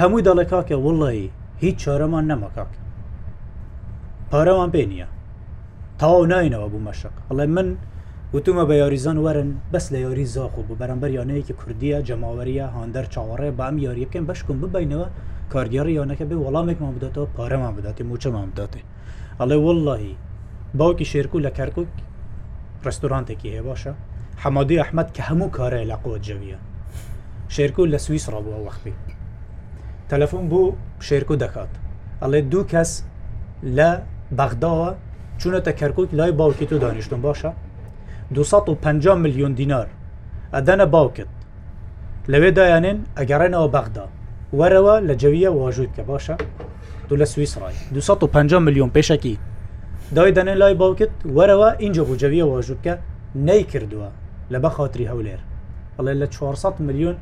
[0.00, 1.20] هەمووی دەڵێ کاکە وڵی
[1.62, 2.70] هیچ چارەمان نەمەکاک
[4.30, 5.08] پارەمان پێ نییە
[6.00, 7.68] تاو ناینەوە بوو مەشق ئەڵێ من
[8.34, 13.04] وتومە بە یاریزان وەرن بەس لە یاری زاخ و بۆ بەرەمبەر یانەیەکی کوردیە جەماوەریە هاندەر
[13.14, 15.06] چاوەڕێ بەم یاری بکەین بەشکم ببینەوە
[15.52, 18.80] کارگەری یانەکە بێ وەڵامێکمان بداتەوە پارەمان بداتێ موچەمان بداتێ
[19.40, 20.12] ئەڵێ وڵی
[20.78, 21.88] باوکی شێرک و لە کەرکک
[22.86, 23.92] ڕستورانتێکی هەیە باشە
[24.42, 26.58] حەمادی ئەحمد کە هەموو کارە لە قوت جەویە
[27.54, 28.94] شێرکۆ لە سوئیس ڕبووە وەختی
[30.10, 31.72] تەلەفۆن بوو شێرکۆ دەکات
[32.22, 32.90] ئەڵێ دوو کەس
[33.76, 33.90] لە
[34.38, 34.88] بەغداوە
[35.40, 37.50] چونەتە کەرکک لای باوکی تو دانیشتم باشە
[38.30, 39.88] 250 میلیۆن دینار
[40.54, 41.30] ئەدەنە باوکت
[42.32, 44.06] لەوێ دایانێن ئەگەڕێنەوە بەغدا
[44.58, 46.34] وەرەوە لە جەویە واژوت کە باشە
[47.08, 49.36] دوو لە سوئیسڕای 250 میلیۆن پێشەکی
[50.14, 52.94] دای دەنێ لای باوکت وەرەوە اینجا بجەویە واژوبکە
[53.48, 54.08] نەیکردووە
[54.52, 55.40] لە بە خااتری هەولێر
[55.98, 57.16] بەڵێ لە 400 میلیۆن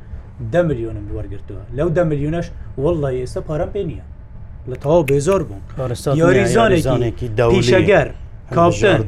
[0.51, 2.47] ده میلیۆنم وەرگرتووە لەو ده میلیونەش
[2.83, 4.03] وڵی ئێستا پارەم پێ نییە
[4.71, 5.61] لە تەواو بێزۆر بووم
[6.21, 8.07] یاریزانێکی داویشەگەر
[8.55, 8.99] کاپشن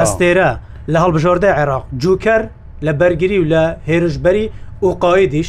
[0.00, 0.50] ئەستێرە
[0.92, 2.42] لە هەڵبژۆردە عێراق جوکەر
[2.86, 4.46] لە بەرگری و لە هێرشبەری
[4.84, 5.48] ئۆقاایدیش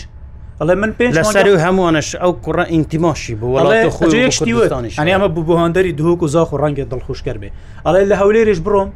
[0.62, 6.28] ئەڵێ من پێ لەسەر و هەمووانش ئەو کوڕە ئینتیماشی بووەشتیوەنی ئەمە بوو بۆهندەری دهوک و
[6.36, 7.50] زاخ و ڕەنگە دڵخوشکە بێ
[7.86, 8.90] ئەڵێ لە هەولێریش بڕۆم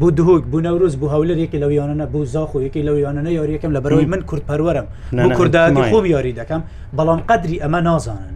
[0.00, 4.20] بۆ دهۆک بوو نەوروز بوو هەولێکی لەویانە بوو زاخۆ یەکی لەویانە یاریەکەم لە بەرەوەی من
[4.28, 4.86] کوردپەروەرم
[5.36, 6.62] کوردانی خۆب یاری دەکەم
[6.98, 8.34] بەڵام قدری ئەمە نازانن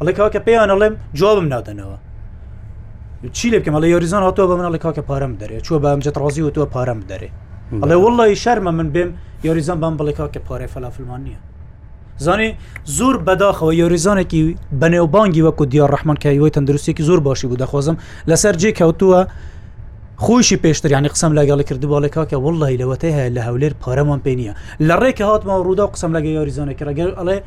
[0.00, 1.98] ئەڵێکەوە کە پێیان ئەڵێم جوابم نادەنەوە
[3.36, 6.10] چی لێ بکەم ئەڵێ یاریزان هاتووە بە منە لە کاکە پارەم دەرێ چوە بە ئەمجە
[6.22, 7.28] ڕازی و تووە پارەم دەرێ
[7.82, 9.10] ئەڵێ وڵی شەرمە من بێم
[9.46, 11.40] یاریزان بام بڵێ کاکە پارێ فەلافلمان نییە
[12.24, 12.48] زانێ
[12.98, 14.40] زۆر بەداخەوە یۆریزانێکی
[14.80, 17.96] بەنێوبانگی وەکو دیار ڕحمان کەیەوەی تەندروستێکی زۆر باشی بوو دەخوازم
[18.30, 19.20] لەسەر جێ کەوتووە
[20.24, 24.52] خۆشی پێشتریانی قسم لەگەڵ کردی باڵێکا کە وڵی لەوەتەی هەیە لە هەولێر پارەمان پێ نیە
[24.88, 27.38] لە ڕێکە هاتمەوە ڕوودا قسم لەگە یاریزانێکی ڕگەر ئەڵێ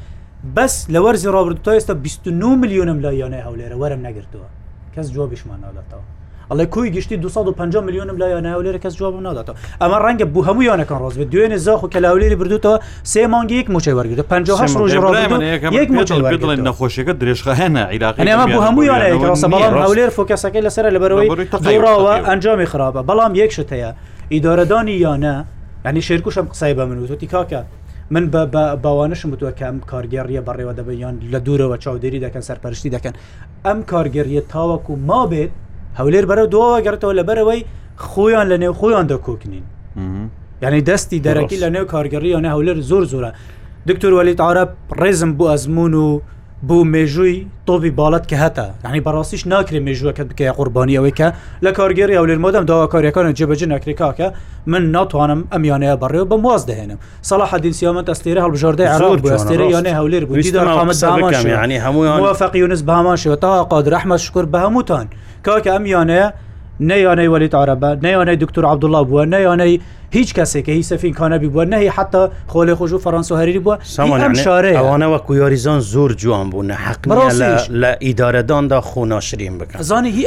[0.55, 4.47] بەس لە وەرزی ڕابرد تا ئێستا 29 میلیۆنم لە یانە هەولێرە وەرم نەگرتووە
[4.95, 6.03] کەس جوابیشمان ناداتەوە
[6.51, 11.17] ئەڵێ کوی گشتی 250 میلیۆنم لای ناولێرە کەس جواب ناداتەوە ئەمە ڕەنگە بوو هەمویانەکان ڕۆز
[11.17, 12.77] بێت دوێنێ زاخ و کەلاولێری بردووتەوە
[13.13, 15.89] سێ مانگە یک موچەی وەرگرت 5 ڕۆژ ڕێک
[16.67, 21.29] نەخۆشیەکە درێژخەهێنە عیراقیمە بوو هەمویانەیەکەولێر فۆکەسەکەی لەسرە لەبەرەوەی
[21.83, 23.89] ڕاوە ئەنجامی خراپە بەڵام یەک شتەیە
[24.33, 25.35] ئیدارەدانی یانە
[25.85, 27.61] ینی شێرکوشم قسای بە منوتۆتی کاکە
[28.13, 28.23] من
[28.83, 33.13] باوانشم بتووە کەم کارگەڕیە بەڕێوە دەبیان لە دوورەوە چاودێری دەکەن سەرپەرشتی دەکەن
[33.65, 35.51] ئەم کارگەریە تاوەکو ما بێت
[35.97, 37.61] هەولێر بەرە دۆگەڕێتەوە لە بەرەوەی
[38.07, 39.65] خۆیان لە نێو خۆیان دەکۆکنین
[40.63, 43.31] یعنی دەستی دەرەکی لە نێو کارگەڕیان هەولێر زۆر زۆرە
[43.89, 44.69] دکتۆر وەلیت عرب
[45.01, 46.05] ڕێزم بوو ئەزمون و
[46.67, 51.27] بوو مێژووی تۆبی باڵەت کە هەتا ینی بەڕاستیش ناکرێ مێژوەکەت بکە قوربانیەوەیکە
[51.65, 54.27] لە کارگەری ئەو لێرمەدەم داواکاریەکانە جێبەجێ ناکرێکاکە
[54.71, 56.99] من ناتوانم ئەمیانەیە بەڕێ بە واز دەهێنم
[57.29, 60.41] سەڵ حدینسیامەت ئەستێرە هەڵبژاردە عراق ئەستێرە یانە هەولێر بوو
[62.41, 65.07] فقیونس بەماشەوە تا قاد رەحمە شکر بە هەمووتان
[65.45, 66.27] کەواکە ئەم یانەیە
[66.89, 69.75] نەیانەی وەلیت عربە نەیانەی دکتور عبدوڵا بووە نەیانەی
[70.11, 73.85] هیچ کەسێکە هی سەفین کانەبی بووە نەهی حتا خۆلی خۆش و فەرەنس و هەریری بووە
[74.43, 77.07] شارێ ئەوانەوە کویاریزان زۆر جوان بوون حق
[77.69, 80.25] لە ئیدارەداندا خۆناشرین بکە زانی هی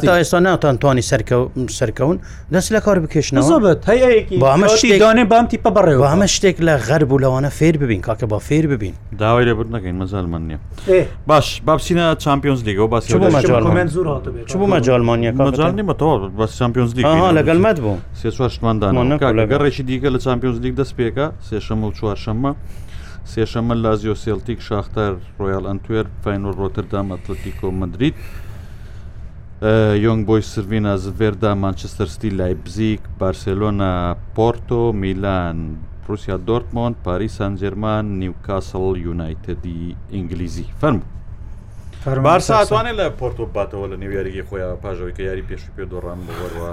[0.00, 2.16] تا ئێستا ناتانتوانی سەرکەون
[2.52, 7.76] دەست لە کار بکەشنەوەبت هەیەکیدانێ بام تیپە بەڕێ هەمە شتێک لە غەرب و لەوانە فێر
[7.76, 10.58] ببین کاکە با فێر ببین داوای لە برد نەکەین مەزال من نیە
[11.26, 13.14] باش بابسینە چمپیۆنز لیگە و باس چ
[14.56, 20.56] بوو مەجارمانیا مەجار نیمەەوە بە چمپیۆنز لیگ لەگەلمەت بوو سێ چوارشمان ئەمدانگەڕێکی دیکە لە چمپیۆز
[20.64, 22.52] لیگ دەست پێکە سێشەمە و چوارشەمە
[23.32, 28.16] سێشەمە لازیۆ سێلتیک شاختار ڕۆیال ئەنتوێر فینۆ ڕۆتردام ئەتلتیکۆ مدریت
[30.04, 33.92] یۆنگ بۆی سروینا زڤێردا مانچستەرستی لایبزیک بارسلۆنا
[34.36, 35.58] پۆرتۆ میلان
[36.04, 39.78] پروسیا دۆرتمۆند پاری سانجێرمان نیوکاسل یونایتدی
[40.14, 40.98] ئینگلیزی فەرم
[42.26, 46.72] بارسا ئەتوانێت لە پۆرتۆ باتەوە لە نێویارێکی خۆیان پاژەوەی کە یاری پێشی پێ دۆڕان بەوەەوە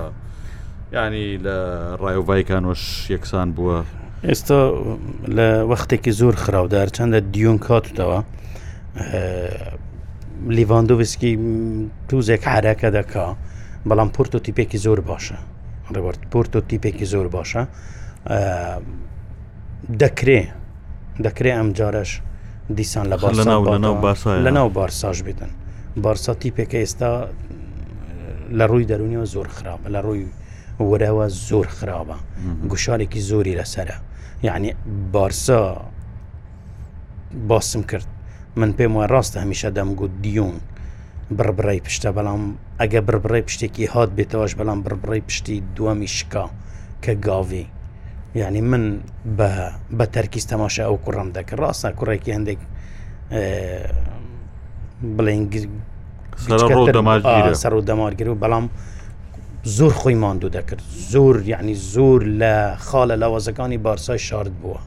[0.94, 1.56] ینی لە
[2.02, 3.78] ڕایوڤایکانۆش یەکسان بووە
[4.30, 4.60] ئێستا
[5.38, 8.20] لە وەختێکی زۆر خراودار چەندە دیون کاتتەوە
[10.58, 11.32] لیڤاندۆڤسکی
[12.10, 13.26] توزێک عراکە دەکا
[13.90, 15.38] بەڵام پۆرتۆ تیپێکی زۆر باشە
[15.94, 17.62] ڕێوەرد پۆرتۆ تیپێکی زۆر باشە
[20.02, 20.42] دەکرێ
[21.26, 22.12] دەکرێ ئەم جارەش
[22.78, 23.16] دیسان لە
[24.48, 25.52] لەناو بارساژ بێتن
[26.06, 27.12] بارسا تیپێکە ئێستا
[28.58, 30.26] لە ڕووی دەرونیەوە زۆر خراپە لە ڕووی
[30.80, 32.18] وەرەوە زۆر خراپە
[32.72, 33.98] گوشارێکی زۆری لەسرە
[34.48, 34.70] یعنی
[35.14, 35.82] بارسا
[37.48, 38.08] باسم کرد
[38.56, 40.56] من پێم وای ڕاستە هەمیشە دەمگووت دیون
[41.38, 42.44] بربڕی پشتە بەڵام
[42.80, 46.46] ئەگە بربڕی پشتێکی هات بێتەوەش بەڵام بربڕی پشتی دووەمی شکا
[47.04, 47.66] کە گاوی
[48.36, 48.84] یعنی من
[50.00, 52.60] بە تەرکیز تەماشا ئەو کوڕم دەکرد ڕاستە کوڕێکی هەندێک
[55.18, 55.42] بڵێن
[57.62, 58.66] سەر و دەمارگیر و بەڵام
[59.66, 60.82] زۆر خۆی ماندوو دەکرد
[61.14, 62.56] زۆر یعنی زۆر لە
[62.88, 64.80] خاڵە لاوازەکانی بارسای شارد بووە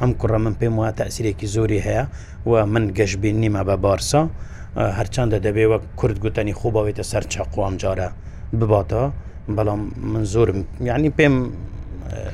[0.00, 2.04] ئەم کوڕە من پێم وایە تاسیرێکی زۆری هەیە
[2.46, 4.22] و من گەشتبی نیمە بە بارسا
[4.98, 8.08] هەرچنددە دەبێ وە کورد گوتنی خوباوێتە سەر چاقوام جارە
[8.60, 9.02] بباتە
[9.56, 9.80] بەڵام
[10.12, 10.58] من زۆرم
[10.90, 11.34] یعنی پێم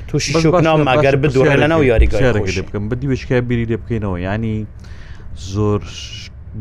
[0.09, 4.57] تووشی شوکنام ئەگەر بدوێ لەناو یاریگەکەم بدی وشکای بیری لێ بکەینەوە ینی
[5.53, 5.81] زۆر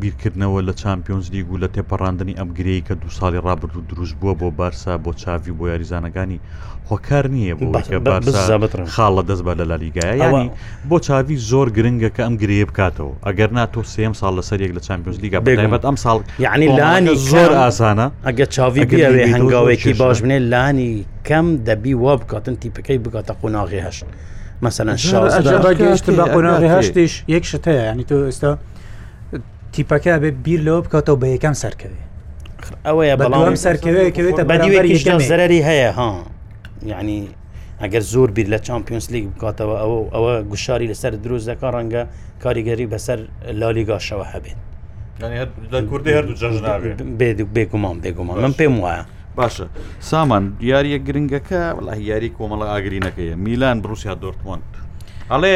[0.02, 4.36] بیرکردنەوە لە چمپیۆنز لیگ و لە تێپەڕاندنی ئەمگرەیە کە دو ساڵی ڕابرد و دروست بووە
[4.40, 6.40] بۆ بارسا بۆ چاوی بۆ یاریزانەکانی
[6.88, 7.96] خۆکار نییە بۆکە
[8.96, 10.48] خاڵە دەست بە لە لالیگایە ینی
[10.90, 14.82] بۆ چاوی زۆر گرنگە کە ئەم گرێ بکاتەوە ئەگەر ناتۆ سێم ساڵ لەسەر یەک لە
[14.88, 20.40] چمپیۆنز لیگە بێبەت ئەم ساڵ یعنی لانی زۆر ئاسانە ئەگە چاوی بیاوێ هەنگاوێکی باش بنێ
[20.52, 20.94] لانی
[21.28, 24.06] کەم دەبی وا بکاتن تیپەکەی بگاتە قۆناغی هەشت.
[24.62, 28.52] مثلا شازدە گەشت بە قۆناغی هەشتیش یەک شتەیە ینی تۆ ئێستا
[29.76, 32.02] تیپەکە بێ بیر لەوە بکاتەوە بە یەکەم سەرکەوێ
[32.88, 36.10] ئەوەیە بەڵام سەرکەوێتە بەدیوێکیشدا زەرری هەیە ها
[36.92, 37.18] یعنی
[37.82, 42.04] ئەگەر زۆر بیر لە چمپیۆنس لیگ بکاتەوە ئەوە ئەوە گوشاری لەسەر دروست دەکە ڕەنگە
[42.44, 43.20] کاریگەری بەسەر
[43.60, 44.60] لالیگاشەوە هەبێت
[45.92, 46.98] کوردی هەردوو جەژناوێت
[47.56, 49.04] بێگومان بێگومان من پێم وایە
[49.40, 49.66] باشە
[50.12, 54.72] سامان دیارە گرنگەکە وڵی یاری کۆمەڵە ئاگرینەکەیە میلان بروسیا دۆرتمونند
[55.34, 55.56] هەڵێ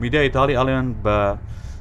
[0.00, 1.16] میدیا ئیتالی ئەڵێن بە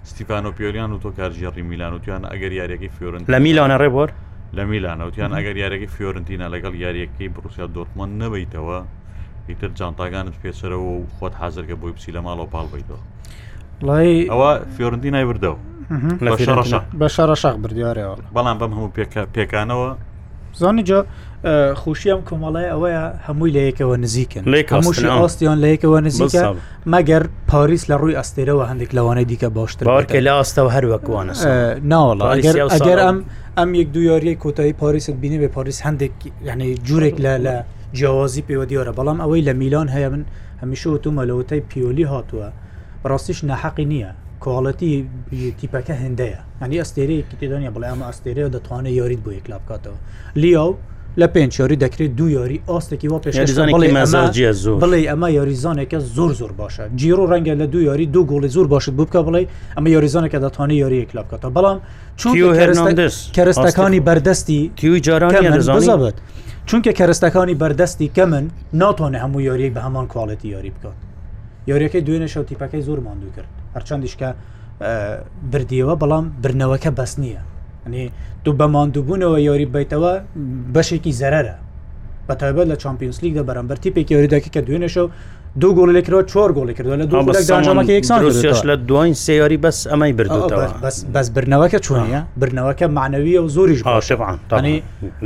[0.09, 4.09] ستیفانۆ پیۆلیان و تۆ کارژێڕی میلان وتیان ئەگەر یاریەکەی فۆرن لە میلانە ڕێبۆر
[4.57, 8.77] لە میلانەوتیان ئەگەر یاریەکەی فۆرنتینە لەگەڵ یاریەکەی بروسیا دۆرتمان نەبیتەوە
[9.49, 13.01] ئیتر جانتاگانت پێچەرەوە و خۆت حازرگە بۆی پسی لە ماڵەوە پاڵ بیتەوە
[13.87, 15.57] لای ئەوە فۆرنتینای بردەوە
[17.01, 18.91] بە شەڕەشاق بردیارەوە بەڵام بەم هەموو
[19.35, 19.89] پێکانەوە
[20.61, 21.05] زانی جا
[21.75, 26.41] خوشیم کۆمەڵی ئەوەیە هەمووی لە یەکەوە نزیکن هەمووشی ئاستیان لە یەکەوە نزیکە
[26.93, 31.33] مەگەر پاریس لە ڕووی ئەستێرەوە هەندێک لەوانەی دیکە باشترکە لە ئاستەوە هەروەکوانە
[31.91, 32.23] ناوەڵە
[32.77, 33.17] ئەگەر ئەم
[33.57, 36.13] ئەم یەک دو یاریە کۆتایی پاریست بینی بێ پاریس هەندێک
[36.47, 37.55] یعنی جوورێک لە لە
[37.97, 40.23] جیاوازی پێوە دیۆرە بەڵام ئەوەی لە میلان هەیە من
[40.61, 42.49] هەمیشە وتومەلەوتەی پیۆلی هاتووە
[43.09, 44.11] ڕاستیش نەحەقی نییە
[44.43, 44.91] کۆڵەتی
[45.59, 49.99] تیپەکە هەندەیە ئەنی ئەستێرەیەکی تێدانە بڵێ ئەمە ئەستێرەیە دەتوانێت یاریت بۆ یەکلا بکاتەوە
[50.41, 50.73] لیاو
[51.21, 53.67] لە پێنجۆری دەکرێت دو یاری ئاستێکی وە پێشێ زۆر
[54.79, 58.89] بڵێ ئەمە یاریزانێکە زۆر زۆر باشە جیرۆ ڕەنگە لە دو یاری دو گۆڵی زۆر باشت
[58.99, 59.41] بکە بڵێ
[59.77, 61.77] ئەمە یاریزانێکە دەتوانانی یاری کلاب بکاتە بەڵام
[62.17, 62.31] چون
[63.35, 66.15] کەرستەکانی بەردەستی تیوی جارانیزانبێت.
[66.69, 68.45] چونکە کەرستەکانی بەردەستی کە من
[68.81, 70.97] ناتوانێ هەموو یاریەک بە هەمان کواڵەتی یاری بکات
[71.71, 74.29] یاریەکەی دوێنە شەوتیپەکەی زۆر ماندوو کرد هەرچەند دیشکە
[75.51, 77.41] بردیەوە بەڵام برنەوەکە بەس نییە
[77.85, 78.03] ئەنی
[78.45, 80.13] دوو بە مادووبوونەوە یۆری بیتەوە
[80.75, 81.55] بەشێکی زەرەرە
[82.27, 85.09] بە تایبەت لە چمپیۆنسلیگ دە بەرەمبەرتی پێکیێریدەکە کە دوێنێشە و
[85.61, 87.05] دوو گۆڵ لەکرەوە چۆر گۆڵ کردو لە
[88.49, 90.65] دوش لە دوین سیاری بەس ئەمەی بردوتەوە
[91.15, 93.79] بەس برنەوەکە چۆنە برنەوەکە معنەویە و زۆریش
[94.49, 94.77] شانی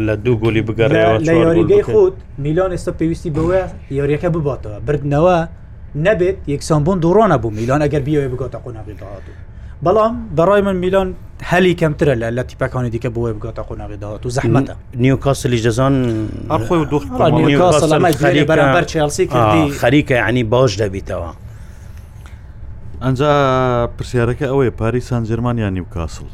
[0.08, 0.90] لە دوو گۆلی بگەڕ
[1.26, 3.56] لە یاریگەی خودود میلیۆن ئێستا پێویستی بەوە
[4.00, 5.38] یاریەکە بباتەوە بردنەوە
[6.08, 9.18] نەبێت یەکسانبوون دوڕۆنە بوو میلیۆن ئەگەر بیەوە بگۆتە قۆنابێتەوە
[9.84, 11.12] بەڵام بەڕای من میلان
[11.52, 15.94] هەلی کەمترە لە لە تیپەکانی دیکە بۆی بگاتە قۆناغیداات و زەحمەتە نیوکاسلی دەزان
[16.52, 17.08] ئەخۆی و دوخت
[18.48, 21.32] بەرامبەر چلسی کردی خەریکە عنی باش دەبیتەوە
[23.02, 23.32] ئەجا
[23.98, 26.26] پرسیارەکە ئەوەیە پاری سان جرمانیا نیوکاسل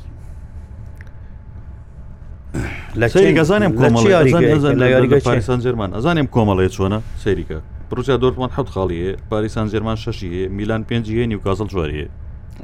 [3.02, 7.58] لەگەزانم کۆمەڵیسان جرمان ئەزانم کۆمەڵێ چۆنە سەیریکە
[7.90, 12.08] پرچیا دۆرتمان حوت خاڵیە پاریسان جێرمان شەشیە میلان پێنجە نیوکاسل جوارەیە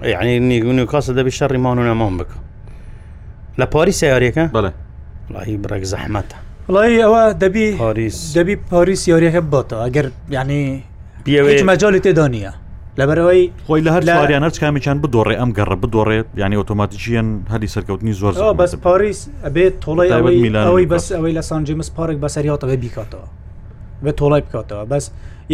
[0.03, 2.37] یعنی نیگونی و کاسە دەبی شەڕی ماون و نەمان بکە
[3.61, 4.71] لە پاری سیارەکە بڵێ
[5.29, 6.35] لای برێک زەحمەتە
[6.69, 10.83] وڵی ئەوە دەبی پاریس دەبی پاریس یاریەکە بۆتە ئەگەر یعنی
[11.65, 12.53] مەجای تێدانە
[12.99, 18.13] لەبەرەوەی خۆی لە هەر لاریان هەر کامیان بدۆڕێ ئەم گەڕە بدۆڕێت یعنی ئۆتۆماتیکیان هەری سەرکەوتنی
[18.21, 23.27] زۆر بەس پاریس ئەبێت تۆڵی ئەوەی بەس ئەوەی لە سانجیمس پارێک بەسەریاتەوە بیکاتەوە
[24.05, 25.05] بە تۆڵای بکاتەوە بەس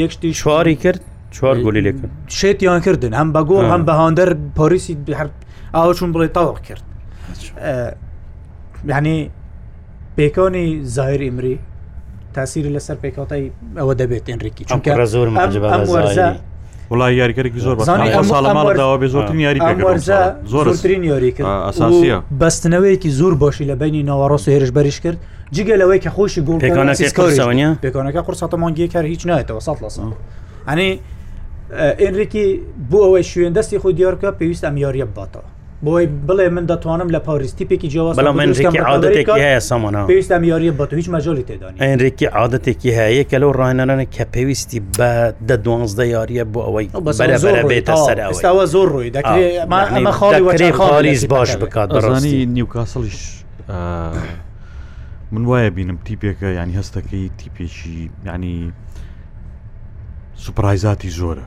[0.01, 1.01] یەکشتی شواری کرد
[1.35, 2.07] چوار گلی لێکن
[2.39, 5.27] شێتیان کردن هەم بە گۆڵ هەم بە هاندەر پۆریسی هەر
[5.75, 6.83] ئاوە چون بڵێ تاوەق کرد
[8.91, 9.15] یعنی
[10.17, 10.65] پێکۆنی
[10.97, 11.55] زایر ئیمری
[12.33, 13.45] تاسیری لەسەر پێکاتای
[13.79, 15.27] ئەوە دەبێت ئەنریکی چونکە زۆر
[16.91, 17.75] وڵی یاریگەێکی زۆر
[18.35, 19.59] ساڵەماڵداوا بێ زۆرترین یاری
[20.53, 21.29] زۆرترین یاری
[21.67, 25.17] ئاساسیە بەستنەوەیەکی زۆر باشی لە بینی ناوەڕاست و هێرش بەریش کرد
[25.55, 26.59] جگە لەوەی کە خۆشی گوڵ
[27.85, 30.09] پێکانەکە قورسەتەمانگیەکە هیچ نایێتەوە سە لە ساڵ
[30.67, 30.89] ئەنی
[32.01, 32.45] ئێنریکی
[32.91, 35.47] بۆ ئەوەی شوێندەستی خۆ دیارکە پێویست ئەم یاریە باتەوە
[35.85, 38.15] بۆی بڵێ من دەتوانم لە پاریستیپێکی جیاواز
[40.09, 45.11] پێویستم یاری بە هیچ مەجۆلی تێدانی ئەنرێکی عادەتێکی هەیە کە لەو ڕێنەرانە کە پێویستی بە
[45.47, 46.87] دە دوانزدە یاریە بۆ ئەوەی
[47.71, 49.09] بێتە سەرستاوە زۆر ڕووی
[49.95, 53.19] ئەمە خاڵی خالیز باش بکات بەڕانی نیوکاسڵیش
[55.31, 57.95] من وایە بینم تیپێکە ینی هەستەکەی تیپێکی
[58.27, 58.71] ینی
[60.45, 61.45] سوپایزاتی زۆرە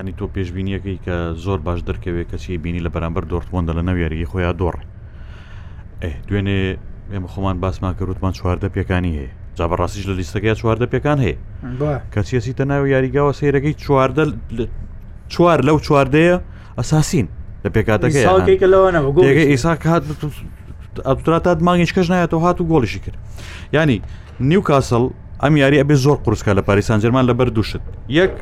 [0.00, 4.54] ینی تۆ پێشببینیەکەی کە زۆر باش دەرکەوێت کەسی بینی لە بەرامبەر دۆرتوەندە لە نەوێری خۆیان
[4.60, 4.76] دۆڕ
[6.28, 6.58] دوێنێ
[7.12, 11.38] ئێمە خۆمان باسمان کە ڕوتمان چواردە پێکانی هەیە جا بەڕاستیش لە لیستەکەی چواردە پێکان هەیە
[12.14, 14.22] کەچیەسی تەناوی یاریگاوە سیرەکەی چواردە
[15.32, 16.36] چوار لەو چواردەیە
[16.78, 17.26] ئەساسین
[17.64, 18.24] لە پێکاتەکەی
[19.52, 20.04] ئیسا هات
[21.08, 23.16] ئەتراتات مانگیش کەش نایەتەوە هات و گۆڵیشی کرد
[23.72, 23.98] ینی
[24.40, 25.04] نیو کاسەڵ
[25.42, 27.76] ئەم یاری ئەبێ زۆر قورسکە لە پاریسان جەرمان لەبەر دووشت
[28.08, 28.34] یەک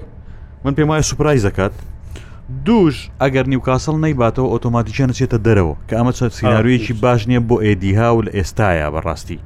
[0.66, 1.72] من پێم وایە سوپرای زکات
[2.64, 8.22] دوش ئەگەر نیوکاسڵ نەیباتەوە ئۆتۆماتیکیان نچێتە دەرەوە کە ئەمە سنارویەکی باش نییە بۆ ئێدیها و
[8.27, 9.38] لە ئێستاە بەڕاستی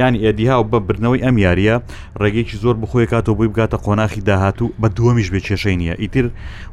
[0.00, 1.74] یعنی ئێدیها و بە برنەوەی ئەم یاریە
[2.22, 6.26] ڕێگەیەکی زۆر بخۆی کاتەوە بۆی بگاتە قۆناخی داهاتوو بە دووەمیش بێ کێشەی نییە ئیتر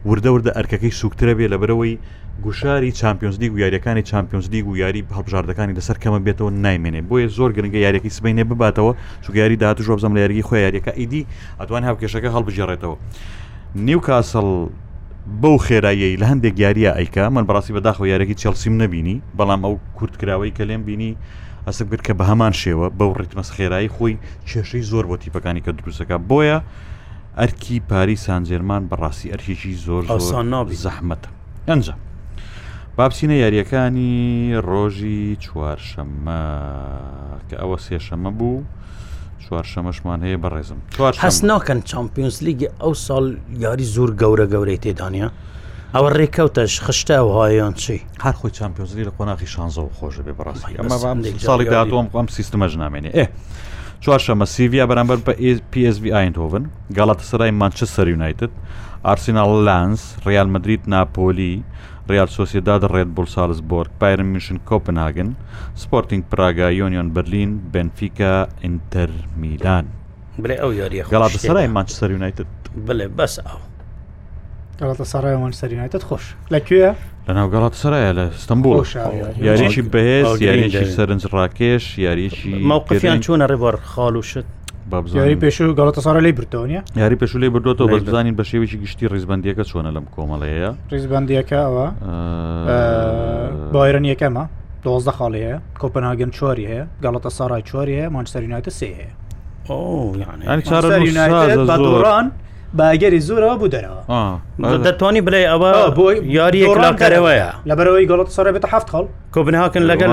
[0.09, 1.95] وردەوردە ئەرکەکەی سوکترە بێ لە برەوەی
[2.45, 7.27] گوشاری چمپیۆنس دی و یاریەکانی چمپیۆنس دی و یاری هەبژاردەکانی لەسەر کەمە بێتەوە نایمێنێ بۆیە
[7.37, 8.91] زۆر گرنگگە یاریەکەی سبینێ بباتەوە
[9.25, 11.23] سوگاری داهاتوو ژۆبزم لە یاریی خۆ یاریەکە ئیدی
[11.61, 12.95] ئەتوان هاوکێشەکە هەڵبژێڕێتەوە
[13.75, 14.65] نیوکاسل
[15.41, 20.51] بەو خێراییەی لە هەندێک یاریە ئەیکە من بەڕاستی بەداخۆ یارەکی چلسیم نەبینی بەڵام ئەو کورتکراوەی
[20.57, 21.17] کە لێم بینی
[21.67, 24.13] ئەسب کرد کە بە هەمان شێوە بەو ڕیتمەس خێرایی خۆی
[24.49, 26.59] کێشەی زۆر بۆ تیپەکانی کە دروستەکە بۆیە
[27.39, 30.45] ئەرکی پاری سانجێرمان بەڕاستی ئەرکێکی زۆر ئاسان
[30.85, 31.29] زەحمەتە
[31.69, 31.95] ئەنجە
[32.97, 34.13] بابچینە یاریەکانی
[34.69, 36.41] ڕۆژی چوارشەممە
[37.49, 38.59] کە ئەوە سێشەمە بوو.
[39.47, 40.79] چوار شەمەشمان هەیە بەڕێزم
[41.25, 43.23] هەست ناکەن چمپیۆنس لیگ ئەو ساڵ
[43.65, 45.29] یاری زۆر گەورە گەورەی تێدانیا
[45.95, 50.33] ئەوە ڕێککەوتەش خشتە و هایان چی هەر خۆی چمپیۆنزلی لە قۆناخی شانزە و خۆشە بێ
[50.39, 50.97] بەڕاستی ئەمە
[51.49, 53.25] ساڵی دااتۆم ئەم سیستمەش نامێنێ ئێ.
[54.05, 55.31] چوارشەمە سیڤیا بەرامبەر بە
[55.73, 56.65] PSV ئاینتۆڤن
[56.97, 58.51] گەڵاتە سرای مانچە سەر یونایتد
[59.07, 61.55] ئارسینال لانس ریال مدریت ناپۆلی
[62.13, 65.29] ریال سۆسیداد ڕێد بول سالزبۆرگ پایرم میشن کۆپناگن
[65.81, 68.33] سپۆرتنگ پراگا یۆنیۆن بەرلین بنفیکا
[68.63, 69.09] ئینتەر
[69.41, 69.85] میلان
[70.43, 72.47] بێ ئەو یاریە گەڵاتسەرای مانچستەر یونایتد
[72.87, 73.59] بڵێ بەس ئەو
[74.79, 76.91] گەڵاتە سەرای مانچستەر یونایتد خۆش لەکوێە
[77.27, 78.77] لەناو گەڵات سرایە لە ستمبول
[79.47, 84.47] یاریشی بەهێز یاریشی سەرنج ڕاکێش یاریشی ماوقفیان چۆنە ڕێبەر خاڵ و شت
[84.91, 88.77] بابزاری پێش و گەڵەتە سارە لی برتۆنیە یاری پێش لی بردوەوە بەس بزانین بە شێوێکی
[88.83, 91.87] گشتی ڕیزبندیەکە چۆنە لەم کۆمەڵەیە ڕیزبندیەکە ئەوە
[93.73, 94.43] بایرن یەکەمە
[94.83, 99.11] دۆزدە خاڵی هەیە کۆپناگەن چواری هەیە گەڵەتە سارای چواری هەیە مانچستەر یونایتە سێ هەیە
[99.69, 100.15] ئەو
[100.47, 102.27] یعنی چارە یونایتە بە دوڕان
[102.77, 104.01] باگەری زۆرەوە بوو دەرەوە
[104.85, 110.11] دەتوانانی بڵێ ئەوە بۆی یاری ڕامکارەوەیە لەبەرەوەی گەڵت سەر بێتە هەفت خەڵ کۆبنهاکن لەگەڵ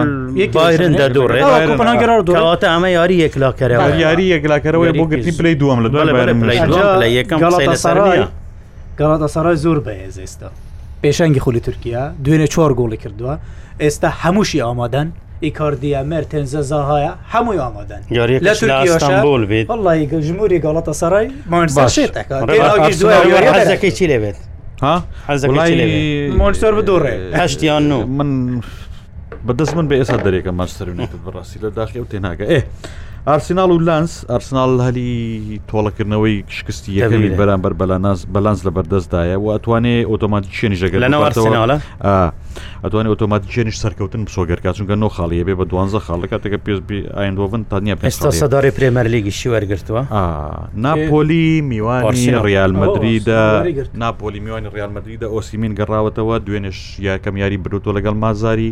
[0.57, 6.03] باێن دەدوڕێتە ئەمە یاری یەکلاکەرەوە یاری یەکلاکەرەوەی بۆ گرتی پلی دووەم لە دوێ
[7.19, 7.39] یەکەم
[9.01, 10.49] گەڵاتە سەرای زۆر بەهێز ئێستا
[11.03, 13.35] پێشەنگی خولی تورکیا دوێنێ چۆر گۆڵی کردووە
[13.83, 15.09] ئێستا هەمووشی ئامادەن
[15.45, 18.03] ئیکاردیە مرتنزە زاهایە هەمووی ئامادەن
[18.85, 24.39] لەستانبول بێت وڵی ژموری گەڵەتە سەرای مانەکەی چی لێبێت
[26.41, 28.31] مۆنسۆر بدۆڕێ هەشتیان و من
[29.47, 30.89] بەدەست من بە ئێستا دەرێکە ماستەر
[31.25, 32.61] بڕاستی لە داخی و تێناگە ئێ
[33.29, 35.11] ئارسینال و لانس ئەرسنال هەلی
[35.71, 41.77] تۆڵەکردنەوەی شکستی یەکەوی بەرامبەر بەلاناز بەلانس لە بەردەستدایە و ئەتوانێ ئۆتۆماتی شێنی ژەگە لەناوەسینالە
[42.85, 47.63] ئەتوانێت ئۆتۆماتی شێنش سەرکەوتن بسۆگەرکات چونکە نۆ خاڵیە بێ بە دوانزە خاڵە کاتێکە پێسبی ئاینۆڤن
[47.71, 50.03] تانیا پێستا سەدارێ پرێمەر لیگیشی وەرگرتووە
[50.87, 53.43] ناپۆلی میوانی ڕالمەدریدا
[54.03, 58.71] ناپۆلی میوانی ڕالمەدریدا ئۆسیمین گەڕاوەتەوە دوێنێش یاکەم یاری برۆتۆ لەگەڵ مازاری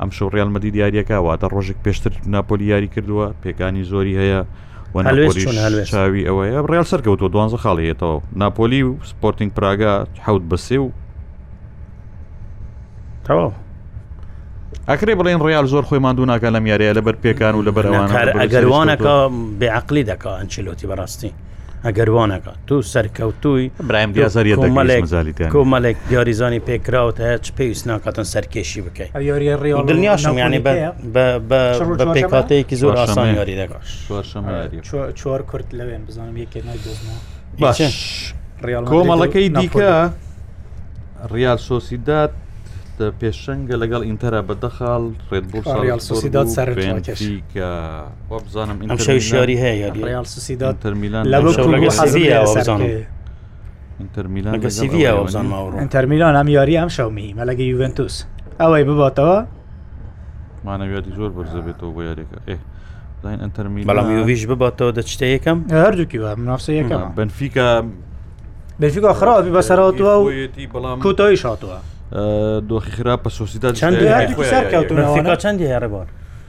[0.00, 4.40] ئەم شو ڕیال مەدی دیارەکە واتە ڕۆژێک پێشتر ناپۆلی یاری کردووە پێکانی زۆری هەیە
[5.90, 9.92] چاوی ئەوەیە ڕێال سەرکەوتۆ دوانزە خاڵیێتەوە ناپۆلی و سپۆرتنگ پراگا
[10.26, 10.88] حوت بەسێ و
[13.26, 13.50] تەواو
[14.88, 18.08] ئەکرێ بڵێن ڕیال زۆر خۆی ماندوو ناکە لەم یاریە لەبەر پێکان و لەبەرەوان
[18.42, 19.14] ئەگەروانەکە
[19.60, 21.30] بێعقلی دەکە ئەنچلۆتی بەڕاستی
[21.86, 24.52] ئەگەروان نەکات تو سەرکەوتوی برایم دیازاری
[25.54, 29.10] کۆمەلێک یاریزانی پێکراوت هەیە چ پێویست ناکاتن سەرکێشی بکەیت
[29.88, 30.60] دڵنیاشم ینی
[31.14, 33.82] بە پێکاتەیەکی زۆر ئاسان یاری دەکات
[35.20, 37.88] چوار کورت لەوێن بزانم یەکێ نای
[38.90, 39.90] کۆمەڵەکەی دیکە
[41.34, 42.32] ریال سۆسیدات
[43.00, 45.04] ئێستا پێشەنگە لەگەڵ ئینتەرا بەدەخال
[48.30, 48.78] ڕێبزانم
[49.28, 49.88] شاری هەیە
[55.90, 58.14] تەرمیلان ئەم یاری ئەم شەومی مەلەگە یوڤنتوس
[58.60, 59.36] ئەوەی بباتەوە
[60.66, 62.38] مانەویاتی زۆر بەرزە بێتەوە بۆ یاریەکە
[63.88, 67.66] بەڵام ویش بباتەوە دەچتە یەکەم هەردووکی منافسە یەکەم بنفیکە
[68.80, 69.92] بنفیکە خراپی بەسەرەوە
[71.04, 71.78] کوتۆی شاتووە
[72.68, 73.72] دۆخی خراپە سوسیدا
[75.36, 76.06] چەندی هێڕێبار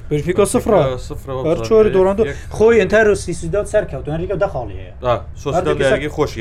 [0.10, 2.24] بریکا صفر صفر چۆری دۆڕاندو
[2.58, 6.32] خۆی ئەتار سیسیدات سەرکەوتوان ریکە دەخاڵی هەیە خۆش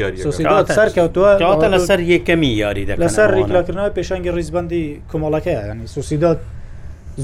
[0.78, 6.38] سەرکەوتواتە لەسەر یەکەمی یاری لەسەر ڕیکلاکردنەوە پێشنگی ڕیزبندی کۆمەڵەکەی ینی سوسیدات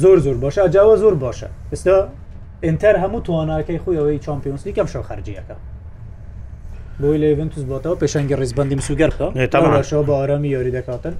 [0.02, 1.96] زۆر زۆر باشە ئەجاوە زۆر باشە ئێستا
[2.66, 5.54] ئینتەر هەموو توانناکەی خۆی ئەوەی چمپیۆنسلی کەم شە خەرجیەکە
[7.00, 9.28] بۆی لەڤنتوس بۆتەوە پێشنگی ڕیزبندی سوگەرخە
[9.76, 11.14] باشەوە بە ئارامی یاری دەکاتن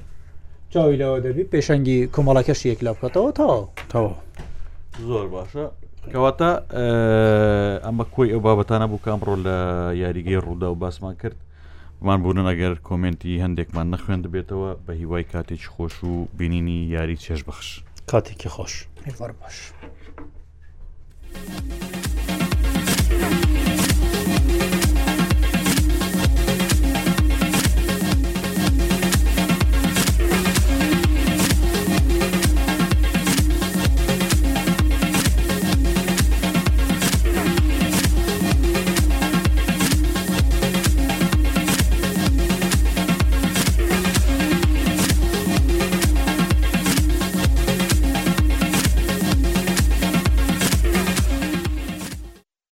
[0.70, 4.14] چاوی لەوە دەبی پێشەنگی کۆمەڵەکەش یەک لە بکاتەوە تاوەەوە
[5.08, 5.64] زۆر باشە
[6.12, 6.50] کەواتە
[7.84, 9.56] ئەمە کۆی ئەو بابەتانە بوو کامڕۆ لە
[10.02, 11.36] یاریگەی ڕوودا و باسمان کرد
[12.06, 17.40] مان بوون ئەگەر کۆمنتی هەندێکمان نەخوێن دەبێتەوە بە هیوای کاتێک خۆش و بینینی یاری چێش
[17.48, 17.68] بەخش
[18.10, 18.72] کاتێکی خۆش
[19.40, 19.58] باش.
[21.46, 21.85] Thank you.